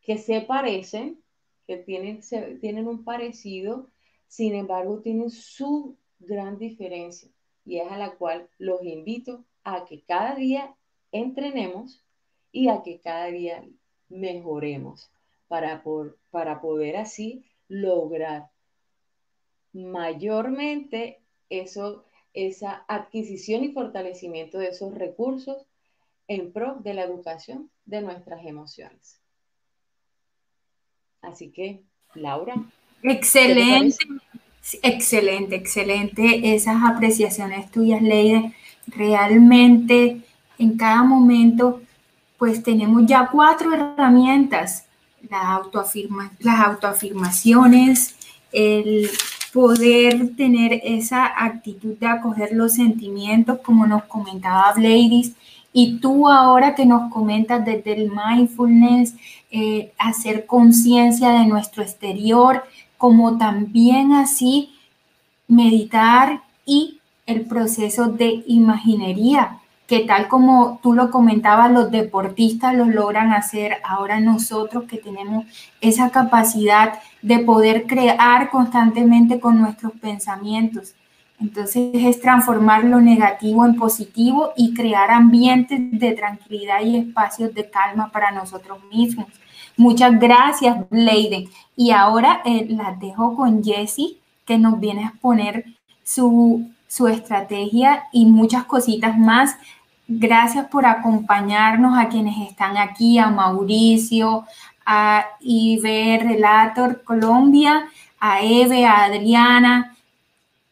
que 0.00 0.16
se 0.16 0.42
parecen, 0.42 1.20
que 1.66 1.78
tienen, 1.78 2.20
tienen 2.60 2.86
un 2.86 3.02
parecido, 3.02 3.90
sin 4.28 4.54
embargo 4.54 5.00
tienen 5.00 5.28
su 5.28 5.96
gran 6.20 6.56
diferencia. 6.56 7.28
y 7.64 7.78
es 7.78 7.90
a 7.90 7.98
la 7.98 8.14
cual 8.14 8.48
los 8.58 8.84
invito 8.84 9.44
a 9.64 9.86
que 9.86 10.02
cada 10.04 10.36
día 10.36 10.72
entrenemos 11.10 12.00
y 12.52 12.68
a 12.68 12.84
que 12.84 13.00
cada 13.00 13.26
día 13.26 13.68
mejoremos 14.08 15.10
para, 15.48 15.82
para 16.30 16.60
poder 16.60 16.96
así 16.96 17.44
lograr 17.66 18.50
mayormente 19.72 21.20
eso, 21.48 22.04
esa 22.34 22.84
adquisición 22.88 23.64
y 23.64 23.72
fortalecimiento 23.72 24.58
de 24.58 24.68
esos 24.68 24.94
recursos 24.94 25.66
en 26.28 26.52
pro 26.52 26.76
de 26.80 26.94
la 26.94 27.04
educación 27.04 27.70
de 27.84 28.02
nuestras 28.02 28.44
emociones. 28.46 29.20
Así 31.22 31.50
que, 31.50 31.82
Laura. 32.14 32.54
Excelente, 33.02 33.96
excelente, 34.82 35.56
excelente. 35.56 36.54
Esas 36.54 36.76
apreciaciones 36.84 37.70
tuyas, 37.70 38.00
Leide, 38.00 38.54
realmente 38.86 40.22
en 40.58 40.76
cada 40.76 41.02
momento, 41.02 41.82
pues 42.38 42.62
tenemos 42.62 43.06
ya 43.06 43.28
cuatro 43.32 43.72
herramientas, 43.72 44.86
la 45.28 45.54
autoafirma, 45.54 46.32
las 46.38 46.60
autoafirmaciones, 46.60 48.16
el 48.52 49.08
poder 49.52 50.36
tener 50.36 50.80
esa 50.84 51.26
actitud 51.26 51.96
de 51.98 52.06
acoger 52.06 52.50
los 52.52 52.74
sentimientos, 52.74 53.58
como 53.60 53.86
nos 53.86 54.04
comentaba 54.04 54.72
Bladys, 54.74 55.34
y 55.72 55.98
tú 55.98 56.28
ahora 56.28 56.74
que 56.74 56.86
nos 56.86 57.12
comentas 57.12 57.64
desde 57.64 57.92
el 57.92 58.10
mindfulness, 58.10 59.14
eh, 59.50 59.92
hacer 59.98 60.46
conciencia 60.46 61.30
de 61.30 61.46
nuestro 61.46 61.82
exterior, 61.82 62.64
como 62.98 63.38
también 63.38 64.12
así 64.12 64.70
meditar 65.46 66.42
y 66.66 66.98
el 67.26 67.42
proceso 67.42 68.06
de 68.06 68.42
imaginería, 68.46 69.58
que 69.90 70.04
tal 70.06 70.28
como 70.28 70.78
tú 70.84 70.92
lo 70.92 71.10
comentabas, 71.10 71.68
los 71.72 71.90
deportistas 71.90 72.76
lo 72.76 72.84
logran 72.84 73.32
hacer, 73.32 73.78
ahora 73.82 74.20
nosotros 74.20 74.84
que 74.84 74.98
tenemos 74.98 75.46
esa 75.80 76.10
capacidad 76.10 77.00
de 77.22 77.40
poder 77.40 77.88
crear 77.88 78.50
constantemente 78.50 79.40
con 79.40 79.60
nuestros 79.60 79.90
pensamientos. 79.94 80.94
Entonces 81.40 81.90
es 81.92 82.20
transformar 82.20 82.84
lo 82.84 83.00
negativo 83.00 83.66
en 83.66 83.74
positivo 83.74 84.52
y 84.56 84.74
crear 84.74 85.10
ambientes 85.10 85.80
de 85.90 86.12
tranquilidad 86.12 86.82
y 86.82 86.96
espacios 86.96 87.52
de 87.52 87.68
calma 87.68 88.12
para 88.12 88.30
nosotros 88.30 88.78
mismos. 88.92 89.26
Muchas 89.76 90.20
gracias, 90.20 90.86
Leiden. 90.90 91.48
Y 91.74 91.90
ahora 91.90 92.42
eh, 92.44 92.68
las 92.68 93.00
dejo 93.00 93.34
con 93.34 93.64
Jessie, 93.64 94.18
que 94.44 94.56
nos 94.56 94.78
viene 94.78 95.02
a 95.02 95.08
exponer 95.08 95.64
su, 96.04 96.70
su 96.86 97.08
estrategia 97.08 98.04
y 98.12 98.26
muchas 98.26 98.66
cositas 98.66 99.18
más 99.18 99.56
Gracias 100.12 100.66
por 100.66 100.86
acompañarnos 100.86 101.96
a 101.96 102.08
quienes 102.08 102.36
están 102.50 102.76
aquí, 102.76 103.16
a 103.20 103.28
Mauricio, 103.28 104.44
a 104.84 105.24
Ibe 105.38 106.18
Relator 106.20 107.04
Colombia, 107.04 107.84
a 108.18 108.42
Eve, 108.42 108.86
a 108.86 109.04
Adriana. 109.04 109.96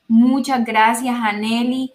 Muchas 0.08 0.64
gracias 0.64 1.14
a 1.14 1.30
Nelly, 1.30 1.92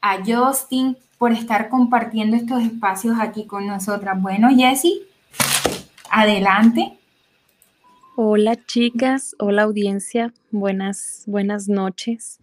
a 0.00 0.18
Justin 0.24 0.96
por 1.18 1.32
estar 1.32 1.68
compartiendo 1.68 2.36
estos 2.36 2.62
espacios 2.62 3.16
aquí 3.18 3.44
con 3.44 3.66
nosotras. 3.66 4.22
Bueno, 4.22 4.50
Jessie, 4.54 5.02
adelante. 6.10 6.96
Hola 8.14 8.54
chicas, 8.66 9.34
hola 9.40 9.62
audiencia, 9.62 10.32
buenas, 10.52 11.24
buenas 11.26 11.68
noches. 11.68 12.38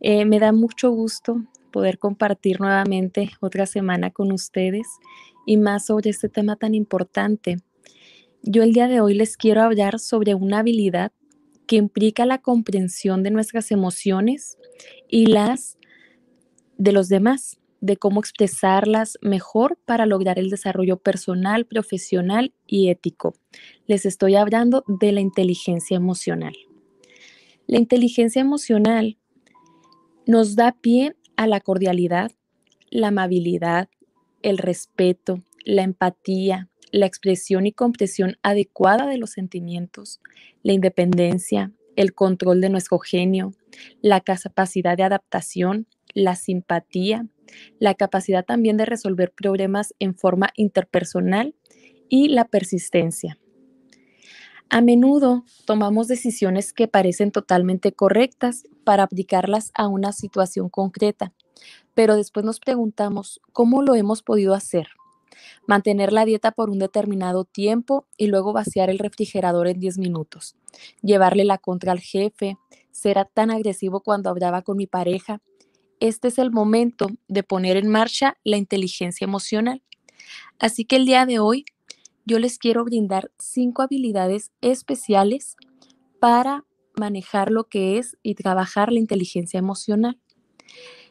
Eh, 0.00 0.24
me 0.24 0.38
da 0.38 0.50
mucho 0.52 0.90
gusto 0.92 1.42
poder 1.72 1.98
compartir 1.98 2.60
nuevamente 2.60 3.30
otra 3.40 3.66
semana 3.66 4.10
con 4.12 4.30
ustedes 4.30 4.86
y 5.44 5.56
más 5.56 5.86
sobre 5.86 6.10
este 6.10 6.28
tema 6.28 6.54
tan 6.54 6.74
importante. 6.74 7.56
Yo 8.42 8.62
el 8.62 8.72
día 8.72 8.86
de 8.86 9.00
hoy 9.00 9.14
les 9.14 9.36
quiero 9.36 9.62
hablar 9.62 9.98
sobre 9.98 10.34
una 10.34 10.60
habilidad 10.60 11.10
que 11.66 11.76
implica 11.76 12.26
la 12.26 12.38
comprensión 12.38 13.22
de 13.22 13.30
nuestras 13.30 13.72
emociones 13.72 14.58
y 15.08 15.26
las 15.26 15.78
de 16.76 16.92
los 16.92 17.08
demás, 17.08 17.58
de 17.80 17.96
cómo 17.96 18.20
expresarlas 18.20 19.18
mejor 19.22 19.78
para 19.84 20.06
lograr 20.06 20.38
el 20.38 20.50
desarrollo 20.50 20.98
personal, 20.98 21.66
profesional 21.66 22.54
y 22.66 22.90
ético. 22.90 23.34
Les 23.86 24.06
estoy 24.06 24.36
hablando 24.36 24.84
de 24.86 25.12
la 25.12 25.20
inteligencia 25.20 25.96
emocional. 25.96 26.54
La 27.66 27.78
inteligencia 27.78 28.40
emocional 28.40 29.16
nos 30.26 30.56
da 30.56 30.72
pie 30.72 31.16
a 31.36 31.46
la 31.46 31.60
cordialidad, 31.60 32.32
la 32.90 33.08
amabilidad, 33.08 33.88
el 34.42 34.58
respeto, 34.58 35.42
la 35.64 35.82
empatía, 35.82 36.68
la 36.90 37.06
expresión 37.06 37.66
y 37.66 37.72
comprensión 37.72 38.36
adecuada 38.42 39.06
de 39.06 39.18
los 39.18 39.30
sentimientos, 39.30 40.20
la 40.62 40.72
independencia, 40.72 41.72
el 41.96 42.14
control 42.14 42.60
de 42.60 42.68
nuestro 42.68 42.98
genio, 42.98 43.52
la 44.00 44.20
capacidad 44.20 44.96
de 44.96 45.02
adaptación, 45.04 45.86
la 46.14 46.36
simpatía, 46.36 47.26
la 47.78 47.94
capacidad 47.94 48.44
también 48.44 48.76
de 48.76 48.84
resolver 48.84 49.32
problemas 49.32 49.94
en 49.98 50.14
forma 50.14 50.50
interpersonal 50.56 51.54
y 52.08 52.28
la 52.28 52.46
persistencia. 52.46 53.38
A 54.68 54.80
menudo 54.80 55.44
tomamos 55.66 56.08
decisiones 56.08 56.72
que 56.72 56.88
parecen 56.88 57.30
totalmente 57.30 57.92
correctas 57.92 58.64
para 58.84 59.04
aplicarlas 59.04 59.70
a 59.74 59.88
una 59.88 60.12
situación 60.12 60.68
concreta, 60.68 61.32
pero 61.94 62.16
después 62.16 62.44
nos 62.44 62.60
preguntamos 62.60 63.40
cómo 63.52 63.82
lo 63.82 63.94
hemos 63.94 64.22
podido 64.22 64.54
hacer. 64.54 64.88
Mantener 65.66 66.12
la 66.12 66.24
dieta 66.24 66.52
por 66.52 66.70
un 66.70 66.78
determinado 66.78 67.44
tiempo 67.44 68.06
y 68.16 68.26
luego 68.26 68.52
vaciar 68.52 68.90
el 68.90 68.98
refrigerador 68.98 69.66
en 69.66 69.80
10 69.80 69.98
minutos. 69.98 70.56
Llevarle 71.02 71.44
la 71.44 71.58
contra 71.58 71.92
al 71.92 72.00
jefe, 72.00 72.56
ser 72.90 73.26
tan 73.32 73.50
agresivo 73.50 74.00
cuando 74.00 74.30
hablaba 74.30 74.62
con 74.62 74.76
mi 74.76 74.86
pareja. 74.86 75.40
Este 76.00 76.28
es 76.28 76.38
el 76.38 76.50
momento 76.50 77.06
de 77.28 77.42
poner 77.42 77.76
en 77.76 77.88
marcha 77.88 78.36
la 78.44 78.56
inteligencia 78.56 79.24
emocional. 79.24 79.82
Así 80.58 80.84
que 80.84 80.96
el 80.96 81.06
día 81.06 81.26
de 81.26 81.38
hoy 81.38 81.64
yo 82.24 82.38
les 82.38 82.58
quiero 82.58 82.84
brindar 82.84 83.30
cinco 83.38 83.82
habilidades 83.82 84.52
especiales 84.60 85.56
para 86.20 86.64
manejar 86.96 87.50
lo 87.50 87.64
que 87.64 87.98
es 87.98 88.16
y 88.22 88.34
trabajar 88.34 88.92
la 88.92 88.98
inteligencia 88.98 89.58
emocional. 89.58 90.18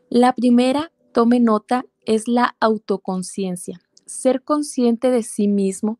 La 0.10 0.34
primera, 0.34 0.92
tome 1.14 1.40
nota, 1.40 1.86
es 2.06 2.28
la 2.28 2.56
autoconciencia. 2.60 3.80
Ser 4.06 4.44
consciente 4.44 5.10
de 5.10 5.24
sí 5.24 5.48
mismo, 5.48 6.00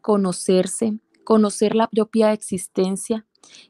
conocerse, 0.00 0.98
conocer 1.24 1.74
la 1.74 1.88
propia 1.88 2.32
existencia 2.32 3.26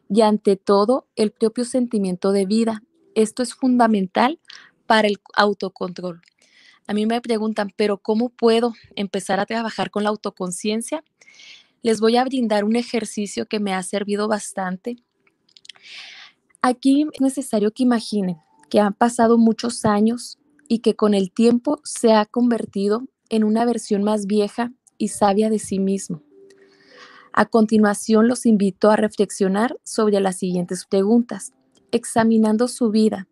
y 0.09 0.21
ante 0.23 0.57
todo 0.57 1.09
el 1.17 1.33
propio 1.33 1.65
sentimiento 1.65 2.33
de 2.33 2.47
vida. 2.47 2.83
Esto 3.15 3.43
es 3.43 3.55
fundamental 3.55 4.41
para 4.87 5.09
el 5.09 5.19
autocontrol. 5.35 6.21
A 6.87 6.95
mí 6.95 7.07
me 7.07 7.21
preguntan, 7.21 7.71
pero 7.77 7.99
¿cómo 7.99 8.31
puedo 8.31 8.75
empezar 8.97 9.41
a 9.41 9.47
trabajar 9.47 9.91
con 9.91 10.05
la 10.05 10.11
autoconciencia? 10.11 11.05
Les 11.83 12.01
voy 12.01 12.17
a 12.17 12.25
brindar 12.25 12.65
un 12.65 12.77
ejercicio 12.77 13.47
que 13.47 13.61
me 13.61 13.73
ha 13.75 13.83
servido 13.83 14.29
bastante. 14.29 14.97
Aquí 16.63 17.07
es 17.13 17.21
necesario 17.21 17.73
que 17.73 17.83
imaginen 17.83 18.37
que 18.69 18.81
han 18.81 18.95
pasado 18.95 19.39
muchos 19.39 19.85
años 19.85 20.39
y 20.69 20.79
que 20.79 20.95
con 20.95 21.15
el 21.15 21.33
tiempo 21.33 21.81
se 21.85 22.13
ha 22.13 22.27
convertido 22.27 23.09
en 23.29 23.45
una 23.45 23.65
versión 23.65 24.03
más 24.05 24.27
vieja 24.27 24.73
y 24.99 25.09
sabia 25.09 25.51
de 25.51 25.59
sí 25.59 25.79
mismo. 25.79 26.23
A 27.33 27.47
continuación 27.47 28.29
los 28.29 28.45
invito 28.45 28.91
a 28.91 28.97
reflexionar 28.97 29.79
sobre 29.85 30.21
las 30.21 30.37
siguientes 30.37 30.85
preguntas, 30.85 31.53
examinando 31.93 32.69
su 32.69 32.91
vida. 32.91 33.29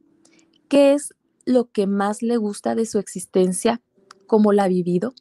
¿Qué 0.69 0.95
es 0.95 1.15
lo 1.45 1.71
que 1.71 1.87
más 1.87 2.23
le 2.23 2.37
gusta 2.37 2.75
de 2.75 2.87
su 2.87 2.99
existencia, 2.99 3.83
como 4.27 4.53
la 4.53 4.65
ha 4.65 4.69
vivido? 4.69 5.15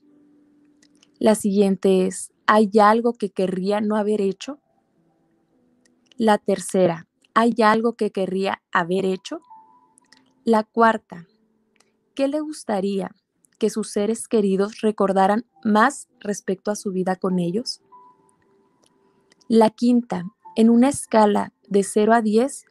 La 1.19 1.35
siguiente 1.35 2.05
es, 2.05 2.31
¿hay 2.45 2.69
algo 2.79 3.13
que 3.13 3.31
querría 3.31 3.81
no 3.81 3.95
haber 3.95 4.21
hecho? 4.21 4.59
La 6.15 6.37
tercera, 6.37 7.07
¿hay 7.37 7.53
algo 7.63 7.93
que 7.93 8.09
querría 8.09 8.63
haber 8.71 9.05
hecho? 9.05 9.41
La 10.43 10.63
cuarta, 10.63 11.27
¿qué 12.15 12.27
le 12.27 12.39
gustaría 12.39 13.11
que 13.59 13.69
sus 13.69 13.91
seres 13.91 14.27
queridos 14.27 14.81
recordaran 14.81 15.45
más 15.63 16.07
respecto 16.19 16.71
a 16.71 16.75
su 16.75 16.91
vida 16.91 17.15
con 17.15 17.37
ellos? 17.37 17.83
La 19.47 19.69
quinta, 19.69 20.23
en 20.55 20.71
una 20.71 20.89
escala 20.89 21.53
de 21.67 21.83
0 21.83 22.15
a 22.15 22.23
10, 22.23 22.65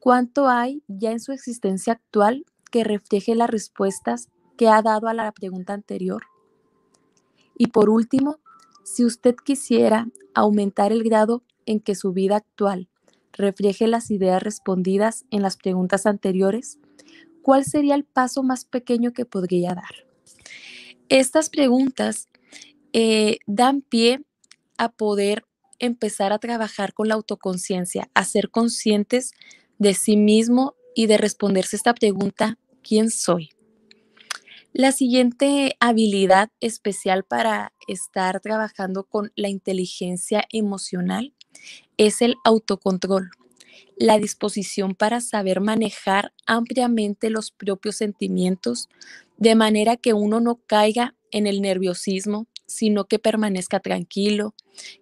¿cuánto 0.00 0.48
hay 0.48 0.82
ya 0.88 1.10
en 1.10 1.20
su 1.20 1.32
existencia 1.32 1.92
actual 1.92 2.46
que 2.70 2.84
refleje 2.84 3.34
las 3.34 3.50
respuestas 3.50 4.30
que 4.56 4.70
ha 4.70 4.80
dado 4.80 5.08
a 5.08 5.14
la 5.14 5.30
pregunta 5.32 5.74
anterior. 5.74 6.22
Y 7.58 7.66
por 7.66 7.90
último, 7.90 8.38
si 8.82 9.04
usted 9.04 9.36
quisiera 9.36 10.08
aumentar 10.32 10.90
el 10.90 11.02
grado 11.04 11.42
en 11.66 11.80
que 11.80 11.94
su 11.94 12.14
vida 12.14 12.36
actual 12.36 12.88
refleje 13.36 13.86
las 13.86 14.10
ideas 14.10 14.42
respondidas 14.42 15.24
en 15.30 15.42
las 15.42 15.56
preguntas 15.56 16.06
anteriores, 16.06 16.78
cuál 17.42 17.64
sería 17.64 17.94
el 17.94 18.04
paso 18.04 18.42
más 18.42 18.64
pequeño 18.64 19.12
que 19.12 19.24
podría 19.24 19.74
dar. 19.74 20.06
Estas 21.08 21.50
preguntas 21.50 22.28
eh, 22.92 23.38
dan 23.46 23.82
pie 23.82 24.24
a 24.78 24.90
poder 24.90 25.44
empezar 25.78 26.32
a 26.32 26.38
trabajar 26.38 26.94
con 26.94 27.08
la 27.08 27.14
autoconciencia, 27.14 28.10
a 28.14 28.24
ser 28.24 28.50
conscientes 28.50 29.32
de 29.78 29.94
sí 29.94 30.16
mismo 30.16 30.74
y 30.94 31.06
de 31.06 31.18
responderse 31.18 31.76
esta 31.76 31.94
pregunta, 31.94 32.58
¿quién 32.82 33.10
soy? 33.10 33.50
La 34.72 34.92
siguiente 34.92 35.76
habilidad 35.80 36.50
especial 36.60 37.24
para 37.24 37.72
estar 37.86 38.40
trabajando 38.40 39.04
con 39.04 39.32
la 39.36 39.48
inteligencia 39.48 40.44
emocional 40.50 41.35
es 41.96 42.22
el 42.22 42.36
autocontrol, 42.44 43.30
la 43.96 44.18
disposición 44.18 44.94
para 44.94 45.20
saber 45.20 45.60
manejar 45.60 46.32
ampliamente 46.46 47.30
los 47.30 47.50
propios 47.50 47.96
sentimientos 47.96 48.88
de 49.38 49.54
manera 49.54 49.96
que 49.96 50.12
uno 50.12 50.40
no 50.40 50.60
caiga 50.66 51.14
en 51.30 51.46
el 51.46 51.60
nerviosismo, 51.60 52.46
sino 52.66 53.04
que 53.04 53.18
permanezca 53.18 53.80
tranquilo, 53.80 54.54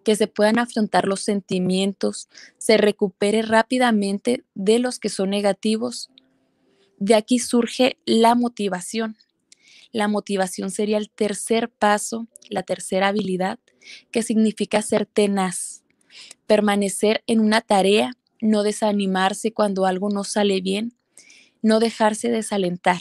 que 0.05 0.17
se 0.17 0.27
puedan 0.27 0.59
afrontar 0.59 1.07
los 1.07 1.21
sentimientos, 1.21 2.29
se 2.59 2.77
recupere 2.77 3.43
rápidamente 3.43 4.45
de 4.55 4.79
los 4.79 4.99
que 4.99 5.09
son 5.09 5.31
negativos. 5.31 6.11
De 6.99 7.15
aquí 7.15 7.39
surge 7.39 7.97
la 8.05 8.35
motivación. 8.35 9.17
La 9.93 10.09
motivación 10.09 10.71
sería 10.71 10.99
el 10.99 11.11
tercer 11.11 11.71
paso, 11.71 12.27
la 12.51 12.63
tercera 12.63 13.09
habilidad, 13.09 13.59
que 14.11 14.23
significa 14.23 14.83
ser 14.83 15.07
tenaz, 15.07 15.84
permanecer 16.47 17.23
en 17.27 17.41
una 17.41 17.61
tarea, 17.61 18.13
no 18.41 18.63
desanimarse 18.63 19.53
cuando 19.53 19.87
algo 19.87 20.11
no 20.11 20.25
sale 20.25 20.61
bien, 20.61 20.95
no 21.63 21.81
dejarse 21.81 22.31
desalentar. 22.31 23.01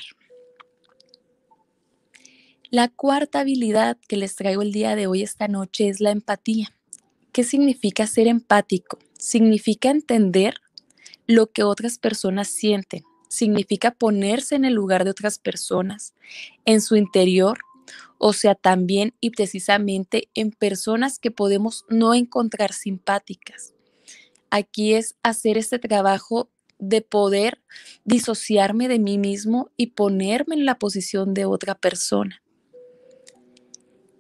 La 2.70 2.88
cuarta 2.88 3.42
habilidad 3.42 3.98
que 4.08 4.18
les 4.18 4.36
traigo 4.36 4.62
el 4.62 4.72
día 4.72 4.96
de 4.96 5.06
hoy, 5.06 5.22
esta 5.22 5.48
noche, 5.48 5.90
es 5.90 6.00
la 6.00 6.12
empatía. 6.12 6.76
¿Qué 7.32 7.44
significa 7.44 8.08
ser 8.08 8.28
empático? 8.28 8.98
Significa 9.20 9.92
entender 9.92 10.56
lo 11.28 11.52
que 11.52 11.64
otras 11.64 12.00
personas 12.00 12.48
sienten. 12.48 13.04
Significa 13.28 13.92
ponerse 13.92 14.56
en 14.56 14.66
el 14.66 14.74
lugar 14.74 15.04
de 15.04 15.12
otras 15.12 15.40
personas, 15.40 16.14
en 16.66 16.82
su 16.82 16.96
interior, 16.96 17.60
o 18.18 18.34
sea, 18.34 18.56
también 18.56 19.14
y 19.20 19.32
precisamente 19.32 20.30
en 20.34 20.52
personas 20.52 21.20
que 21.20 21.32
podemos 21.32 21.86
no 21.90 22.14
encontrar 22.14 22.74
simpáticas. 22.74 23.74
Aquí 24.50 24.94
es 24.94 25.16
hacer 25.24 25.58
este 25.58 25.80
trabajo 25.80 26.50
de 26.80 27.02
poder 27.02 27.62
disociarme 28.04 28.88
de 28.88 29.00
mí 29.00 29.18
mismo 29.18 29.72
y 29.78 29.88
ponerme 29.88 30.56
en 30.56 30.66
la 30.66 30.78
posición 30.78 31.34
de 31.34 31.46
otra 31.46 31.76
persona. 31.76 32.42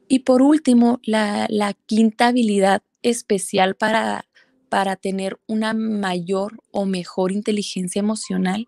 Y 0.08 0.20
por 0.20 0.42
último, 0.42 1.00
la, 1.04 1.48
quinta 1.86 2.28
habilidad 2.28 2.84
especial 3.02 3.76
para, 3.76 4.26
para 4.70 4.96
tener 4.96 5.40
una 5.48 5.74
mayor 5.74 6.62
o 6.72 6.86
mejor 6.86 7.32
inteligencia 7.32 8.00
emocional 8.00 8.68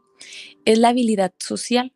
es 0.65 0.79
la 0.79 0.89
habilidad 0.89 1.34
social. 1.39 1.93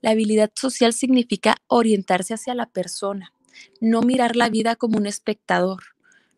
La 0.00 0.10
habilidad 0.10 0.50
social 0.54 0.92
significa 0.92 1.56
orientarse 1.66 2.34
hacia 2.34 2.54
la 2.54 2.66
persona, 2.66 3.32
no 3.80 4.02
mirar 4.02 4.36
la 4.36 4.48
vida 4.48 4.76
como 4.76 4.98
un 4.98 5.06
espectador, 5.06 5.82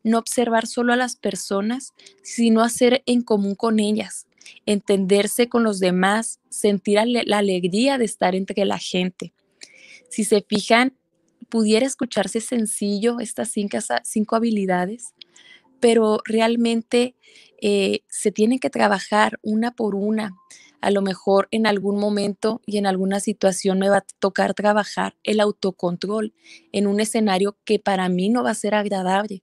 no 0.02 0.18
observar 0.18 0.66
solo 0.66 0.92
a 0.92 0.96
las 0.96 1.16
personas, 1.16 1.94
sino 2.22 2.62
hacer 2.62 3.02
en 3.06 3.22
común 3.22 3.54
con 3.54 3.78
ellas, 3.78 4.26
entenderse 4.66 5.48
con 5.48 5.62
los 5.62 5.78
demás, 5.78 6.40
sentir 6.48 6.98
la 7.04 7.38
alegría 7.38 7.98
de 7.98 8.04
estar 8.04 8.34
entre 8.34 8.64
la 8.64 8.78
gente. 8.78 9.32
Si 10.08 10.24
se 10.24 10.42
fijan, 10.42 10.94
pudiera 11.48 11.86
escucharse 11.86 12.40
sencillo 12.40 13.20
estas 13.20 13.52
cinco, 13.52 14.36
habilidades, 14.36 15.14
pero 15.80 16.20
realmente 16.24 17.14
eh, 17.60 18.00
se 18.08 18.32
tienen 18.32 18.58
que 18.58 18.70
trabajar 18.70 19.38
una 19.42 19.72
por 19.72 19.94
una. 19.94 20.32
A 20.80 20.90
lo 20.90 21.02
mejor 21.02 21.48
en 21.50 21.66
algún 21.66 21.98
momento 21.98 22.60
y 22.66 22.78
en 22.78 22.86
alguna 22.86 23.20
situación 23.20 23.78
me 23.78 23.88
va 23.88 23.98
a 23.98 24.06
tocar 24.18 24.54
trabajar 24.54 25.14
el 25.24 25.40
autocontrol 25.40 26.32
en 26.72 26.86
un 26.86 27.00
escenario 27.00 27.56
que 27.64 27.78
para 27.78 28.08
mí 28.08 28.28
no 28.28 28.42
va 28.42 28.50
a 28.50 28.54
ser 28.54 28.74
agradable 28.74 29.42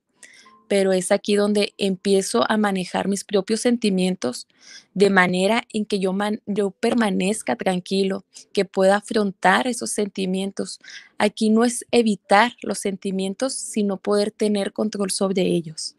pero 0.67 0.91
es 0.93 1.11
aquí 1.11 1.35
donde 1.35 1.73
empiezo 1.77 2.49
a 2.49 2.57
manejar 2.57 3.07
mis 3.07 3.23
propios 3.23 3.61
sentimientos 3.61 4.47
de 4.93 5.09
manera 5.09 5.63
en 5.71 5.85
que 5.85 5.99
yo, 5.99 6.15
yo 6.45 6.71
permanezca 6.71 7.55
tranquilo, 7.55 8.25
que 8.53 8.65
pueda 8.65 8.97
afrontar 8.97 9.67
esos 9.67 9.91
sentimientos. 9.91 10.79
Aquí 11.17 11.49
no 11.49 11.63
es 11.63 11.85
evitar 11.91 12.53
los 12.61 12.79
sentimientos, 12.79 13.53
sino 13.53 13.97
poder 13.97 14.31
tener 14.31 14.73
control 14.73 15.11
sobre 15.11 15.43
ellos. 15.43 15.95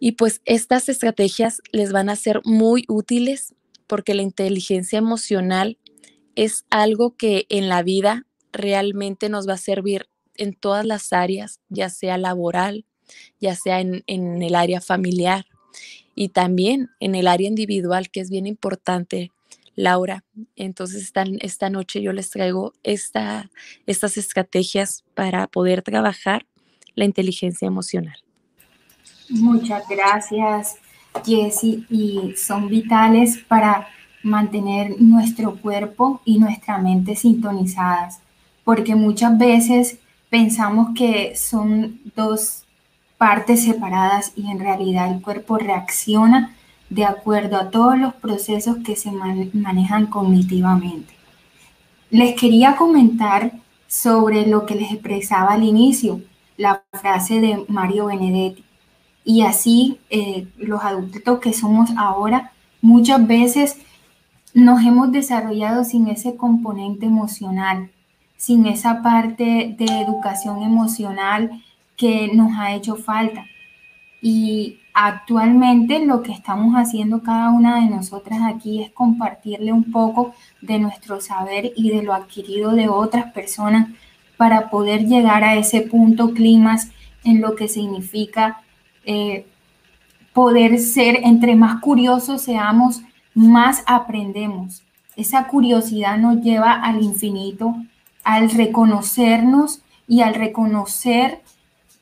Y 0.00 0.12
pues 0.12 0.40
estas 0.46 0.88
estrategias 0.88 1.60
les 1.72 1.92
van 1.92 2.08
a 2.08 2.16
ser 2.16 2.40
muy 2.44 2.84
útiles 2.88 3.54
porque 3.90 4.14
la 4.14 4.22
inteligencia 4.22 5.00
emocional 5.00 5.76
es 6.36 6.64
algo 6.70 7.16
que 7.16 7.46
en 7.48 7.68
la 7.68 7.82
vida 7.82 8.24
realmente 8.52 9.28
nos 9.28 9.48
va 9.48 9.54
a 9.54 9.58
servir 9.58 10.08
en 10.36 10.54
todas 10.54 10.86
las 10.86 11.12
áreas, 11.12 11.58
ya 11.70 11.90
sea 11.90 12.16
laboral, 12.16 12.84
ya 13.40 13.56
sea 13.56 13.80
en, 13.80 14.04
el 14.06 14.54
área 14.54 14.80
familiar 14.80 15.44
y 16.14 16.28
también 16.28 16.90
en 17.00 17.16
el 17.16 17.26
área 17.26 17.48
individual, 17.48 18.10
que 18.10 18.20
es 18.20 18.30
bien 18.30 18.46
importante, 18.46 19.32
Laura. 19.74 20.22
Entonces, 20.54 21.12
esta, 21.40 21.68
noche 21.68 22.00
yo 22.00 22.12
les 22.12 22.30
traigo 22.30 22.74
esta, 22.84 23.50
estas 23.86 24.16
estrategias 24.16 25.02
para 25.14 25.48
poder 25.48 25.82
trabajar 25.82 26.46
la 26.94 27.06
inteligencia 27.06 27.66
emocional. 27.66 28.22
Muchas 29.30 29.82
gracias, 29.88 30.76
Jessie, 31.24 31.86
y 31.90 32.34
son 32.36 32.68
vitales 32.68 33.38
para 33.38 33.88
mantener 34.22 35.00
nuestro 35.00 35.56
cuerpo 35.56 36.20
y 36.24 36.38
nuestra 36.38 36.78
mente 36.78 37.16
sintonizadas, 37.16 38.20
porque 38.64 38.94
muchas 38.94 39.36
veces 39.38 39.98
pensamos 40.28 40.90
que 40.94 41.34
son 41.36 42.00
dos 42.14 42.64
partes 43.18 43.64
separadas 43.64 44.32
y 44.36 44.50
en 44.50 44.60
realidad 44.60 45.12
el 45.12 45.20
cuerpo 45.20 45.58
reacciona 45.58 46.54
de 46.88 47.04
acuerdo 47.04 47.56
a 47.56 47.70
todos 47.70 47.98
los 47.98 48.14
procesos 48.14 48.78
que 48.84 48.96
se 48.96 49.10
manejan 49.12 50.06
cognitivamente. 50.06 51.14
Les 52.10 52.34
quería 52.34 52.76
comentar 52.76 53.52
sobre 53.86 54.46
lo 54.46 54.66
que 54.66 54.74
les 54.74 54.92
expresaba 54.92 55.52
al 55.52 55.64
inicio, 55.64 56.20
la 56.56 56.82
frase 56.92 57.40
de 57.40 57.64
Mario 57.68 58.06
Benedetti. 58.06 58.64
Y 59.30 59.42
así 59.42 60.00
eh, 60.10 60.48
los 60.58 60.82
adultos 60.82 61.38
que 61.38 61.52
somos 61.52 61.90
ahora 61.96 62.50
muchas 62.82 63.24
veces 63.24 63.78
nos 64.54 64.84
hemos 64.84 65.12
desarrollado 65.12 65.84
sin 65.84 66.08
ese 66.08 66.34
componente 66.34 67.06
emocional, 67.06 67.90
sin 68.36 68.66
esa 68.66 69.02
parte 69.02 69.76
de 69.78 70.00
educación 70.00 70.64
emocional 70.64 71.62
que 71.96 72.32
nos 72.34 72.58
ha 72.58 72.74
hecho 72.74 72.96
falta. 72.96 73.46
Y 74.20 74.80
actualmente 74.94 76.04
lo 76.04 76.24
que 76.24 76.32
estamos 76.32 76.74
haciendo 76.74 77.22
cada 77.22 77.50
una 77.50 77.76
de 77.76 77.88
nosotras 77.88 78.40
aquí 78.44 78.82
es 78.82 78.90
compartirle 78.90 79.72
un 79.72 79.92
poco 79.92 80.34
de 80.60 80.80
nuestro 80.80 81.20
saber 81.20 81.70
y 81.76 81.90
de 81.90 82.02
lo 82.02 82.14
adquirido 82.14 82.72
de 82.72 82.88
otras 82.88 83.32
personas 83.32 83.90
para 84.36 84.70
poder 84.70 85.06
llegar 85.06 85.44
a 85.44 85.54
ese 85.54 85.82
punto 85.82 86.34
climas 86.34 86.90
en 87.22 87.40
lo 87.40 87.54
que 87.54 87.68
significa 87.68 88.64
eh, 89.04 89.46
poder 90.32 90.78
ser, 90.78 91.20
entre 91.24 91.56
más 91.56 91.80
curiosos 91.80 92.42
seamos, 92.42 93.02
más 93.34 93.82
aprendemos. 93.86 94.82
Esa 95.16 95.46
curiosidad 95.46 96.18
nos 96.18 96.42
lleva 96.42 96.72
al 96.72 97.02
infinito, 97.02 97.74
al 98.24 98.50
reconocernos 98.50 99.82
y 100.06 100.22
al 100.22 100.34
reconocer 100.34 101.42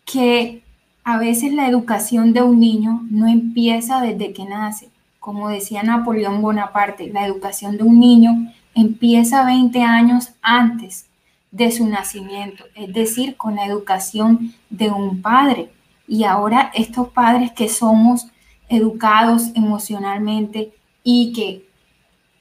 que 0.05 0.63
a 1.05 1.19
veces 1.19 1.53
la 1.53 1.69
educación 1.69 2.33
de 2.33 2.43
un 2.43 2.61
niño 2.61 3.01
no 3.11 3.27
empieza 3.29 4.01
desde 4.01 4.33
que 4.33 4.45
nace. 4.45 4.91
Como 5.21 5.49
decía 5.49 5.83
Napoleón 5.83 6.43
Bonaparte, 6.43 7.11
la 7.13 7.27
educación 7.27 7.77
de 7.77 7.83
un 7.85 7.99
niño 7.99 8.53
empieza 8.75 9.45
20 9.45 9.83
años 9.83 10.31
antes 10.43 11.07
de 11.51 11.71
su 11.71 11.87
nacimiento, 11.87 12.65
es 12.75 12.93
decir, 12.93 13.37
con 13.37 13.57
la 13.57 13.67
educación 13.67 14.55
de 14.71 14.91
un 14.91 15.23
padre. 15.23 15.71
Y 16.09 16.25
ahora 16.25 16.73
estos 16.75 17.11
padres 17.11 17.53
que 17.53 17.69
somos 17.69 18.27
educados 18.69 19.51
emocionalmente 19.55 20.73
y 21.05 21.33
que 21.33 21.69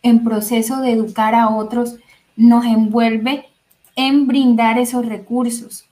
en 0.02 0.24
proceso 0.24 0.82
de 0.82 0.92
educar 0.92 1.36
a 1.36 1.50
otros 1.50 1.98
nos 2.36 2.66
envuelve 2.66 3.46
en 3.96 4.28
brindar 4.28 4.80
esos 4.80 5.06
recursos, 5.06 5.86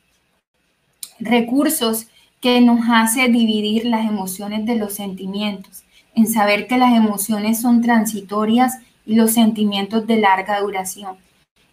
recursos 1.19 2.07
que 2.39 2.61
nos 2.61 2.81
hace 2.89 3.27
dividir 3.27 3.85
las 3.85 4.05
emociones 4.05 4.65
de 4.65 4.75
los 4.75 4.93
sentimientos, 4.93 5.83
en 6.13 6.27
saber 6.27 6.67
que 6.67 6.77
las 6.77 6.93
emociones 6.93 7.59
son 7.59 7.81
transitorias 7.81 8.77
y 9.05 9.15
los 9.15 9.31
sentimientos 9.31 10.07
de 10.07 10.17
larga 10.17 10.61
duración. 10.61 11.17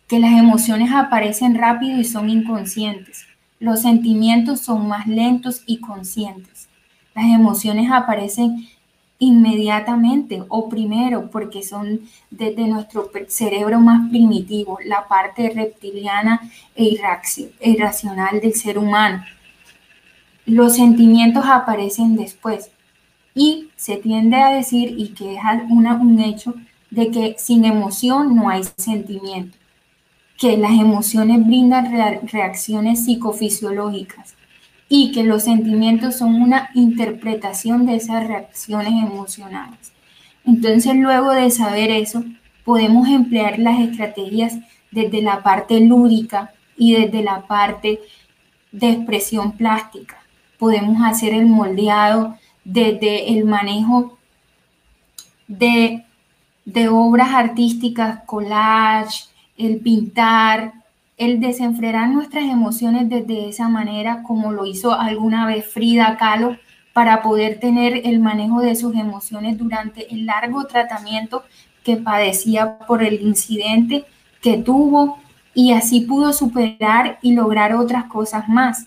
Que 0.08 0.18
las 0.18 0.32
emociones 0.32 0.90
aparecen 0.92 1.54
rápido 1.54 2.00
y 2.00 2.04
son 2.04 2.28
inconscientes. 2.28 3.26
Los 3.62 3.82
sentimientos 3.82 4.58
son 4.58 4.88
más 4.88 5.06
lentos 5.06 5.62
y 5.66 5.78
conscientes. 5.78 6.68
Las 7.14 7.26
emociones 7.26 7.92
aparecen 7.92 8.66
inmediatamente 9.20 10.42
o 10.48 10.68
primero 10.68 11.30
porque 11.30 11.62
son 11.62 12.00
desde 12.28 12.66
nuestro 12.66 13.08
cerebro 13.28 13.78
más 13.78 14.10
primitivo, 14.10 14.80
la 14.84 15.06
parte 15.06 15.48
reptiliana 15.50 16.40
e 16.74 16.98
irracional 17.60 18.40
del 18.40 18.54
ser 18.54 18.78
humano. 18.78 19.22
Los 20.44 20.74
sentimientos 20.74 21.44
aparecen 21.46 22.16
después 22.16 22.72
y 23.32 23.68
se 23.76 23.96
tiende 23.96 24.38
a 24.38 24.56
decir, 24.56 24.92
y 24.98 25.10
que 25.10 25.36
es 25.36 25.40
un 25.70 26.18
hecho, 26.18 26.52
de 26.90 27.12
que 27.12 27.36
sin 27.38 27.64
emoción 27.64 28.34
no 28.34 28.48
hay 28.48 28.64
sentimiento, 28.76 29.56
que 30.42 30.56
las 30.56 30.72
emociones 30.72 31.46
brindan 31.46 32.26
reacciones 32.26 33.04
psicofisiológicas 33.04 34.34
y 34.88 35.12
que 35.12 35.22
los 35.22 35.44
sentimientos 35.44 36.16
son 36.16 36.42
una 36.42 36.70
interpretación 36.74 37.86
de 37.86 37.94
esas 37.94 38.26
reacciones 38.26 39.04
emocionales. 39.04 39.92
Entonces, 40.44 40.96
luego 40.96 41.30
de 41.30 41.48
saber 41.52 41.92
eso, 41.92 42.24
podemos 42.64 43.06
emplear 43.06 43.60
las 43.60 43.78
estrategias 43.78 44.58
desde 44.90 45.22
la 45.22 45.44
parte 45.44 45.78
lúdica 45.78 46.52
y 46.76 46.94
desde 46.94 47.22
la 47.22 47.46
parte 47.46 48.00
de 48.72 48.90
expresión 48.90 49.52
plástica. 49.52 50.16
Podemos 50.58 51.04
hacer 51.04 51.34
el 51.34 51.46
moldeado 51.46 52.36
desde 52.64 53.32
el 53.32 53.44
manejo 53.44 54.18
de, 55.46 56.04
de 56.64 56.88
obras 56.88 57.32
artísticas, 57.32 58.24
collage, 58.26 59.31
el 59.64 59.80
pintar, 59.80 60.72
el 61.16 61.40
desenfrenar 61.40 62.08
nuestras 62.08 62.44
emociones 62.44 63.08
desde 63.08 63.48
esa 63.48 63.68
manera, 63.68 64.22
como 64.22 64.52
lo 64.52 64.66
hizo 64.66 64.92
alguna 64.92 65.46
vez 65.46 65.66
Frida 65.66 66.16
Kahlo, 66.16 66.56
para 66.92 67.22
poder 67.22 67.58
tener 67.58 68.02
el 68.04 68.20
manejo 68.20 68.60
de 68.60 68.76
sus 68.76 68.94
emociones 68.94 69.56
durante 69.56 70.12
el 70.12 70.26
largo 70.26 70.66
tratamiento 70.66 71.44
que 71.84 71.96
padecía 71.96 72.78
por 72.86 73.02
el 73.02 73.22
incidente 73.22 74.04
que 74.40 74.58
tuvo 74.58 75.18
y 75.54 75.72
así 75.72 76.02
pudo 76.02 76.32
superar 76.32 77.18
y 77.22 77.32
lograr 77.32 77.74
otras 77.74 78.04
cosas 78.04 78.48
más. 78.48 78.86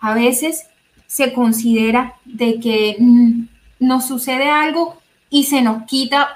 A 0.00 0.14
veces 0.14 0.66
se 1.06 1.32
considera 1.32 2.14
de 2.24 2.60
que 2.60 2.96
mm, 2.98 3.42
nos 3.80 4.06
sucede 4.06 4.50
algo 4.50 4.98
y 5.28 5.44
se 5.44 5.62
nos 5.62 5.84
quita 5.84 6.28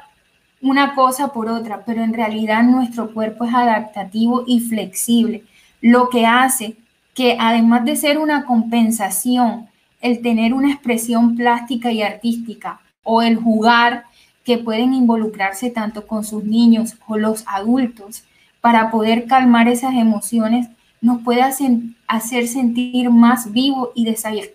una 0.64 0.94
cosa 0.94 1.29
por 1.29 1.48
otra, 1.48 1.85
pero 1.85 2.03
en 2.03 2.14
realidad 2.14 2.62
nuestro 2.62 3.12
cuerpo 3.12 3.44
es 3.44 3.55
adaptativo 3.55 4.44
y 4.46 4.61
flexible, 4.61 5.44
lo 5.83 6.09
que 6.09 6.24
hace 6.24 6.77
que 7.12 7.37
además 7.38 7.85
de 7.85 7.96
ser 7.96 8.18
una 8.18 8.46
compensación, 8.46 9.68
el 10.00 10.22
tener 10.22 10.55
una 10.55 10.72
expresión 10.72 11.37
plástica 11.37 11.92
y 11.92 12.03
artística 12.03 12.81
o 13.03 13.20
el 13.20 13.37
jugar 13.37 14.05
que 14.42 14.57
pueden 14.57 14.94
involucrarse 14.94 15.68
tanto 15.68 16.07
con 16.07 16.24
sus 16.24 16.44
niños 16.44 16.96
o 17.07 17.18
los 17.18 17.44
adultos 17.46 18.24
para 18.62 18.90
poder 18.90 19.27
calmar 19.27 19.68
esas 19.68 19.92
emociones, 19.92 20.68
nos 21.03 21.22
puede 21.22 21.42
hacer 21.42 22.48
sentir 22.48 23.11
más 23.11 23.53
vivo 23.53 23.92
y, 23.94 24.09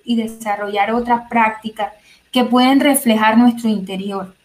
y 0.04 0.16
desarrollar 0.16 0.92
otras 0.92 1.30
prácticas 1.30 1.94
que 2.32 2.44
pueden 2.44 2.80
reflejar 2.80 3.38
nuestro 3.38 3.70
interior. 3.70 4.39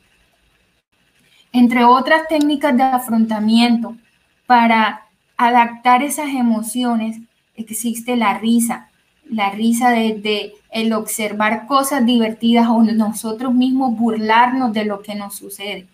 Entre 1.54 1.84
otras 1.84 2.26
técnicas 2.26 2.76
de 2.76 2.82
afrontamiento 2.82 3.96
para 4.44 5.02
adaptar 5.36 6.02
esas 6.02 6.30
emociones, 6.30 7.20
existe 7.54 8.16
la 8.16 8.36
risa. 8.38 8.90
La 9.30 9.50
risa 9.50 9.90
desde 9.90 10.54
el 10.72 10.92
observar 10.92 11.68
cosas 11.68 12.04
divertidas 12.04 12.66
o 12.68 12.82
nosotros 12.82 13.54
mismos 13.54 13.96
burlarnos 13.96 14.72
de 14.72 14.84
lo 14.84 15.00
que 15.00 15.14
nos 15.14 15.36
sucede. 15.36 15.86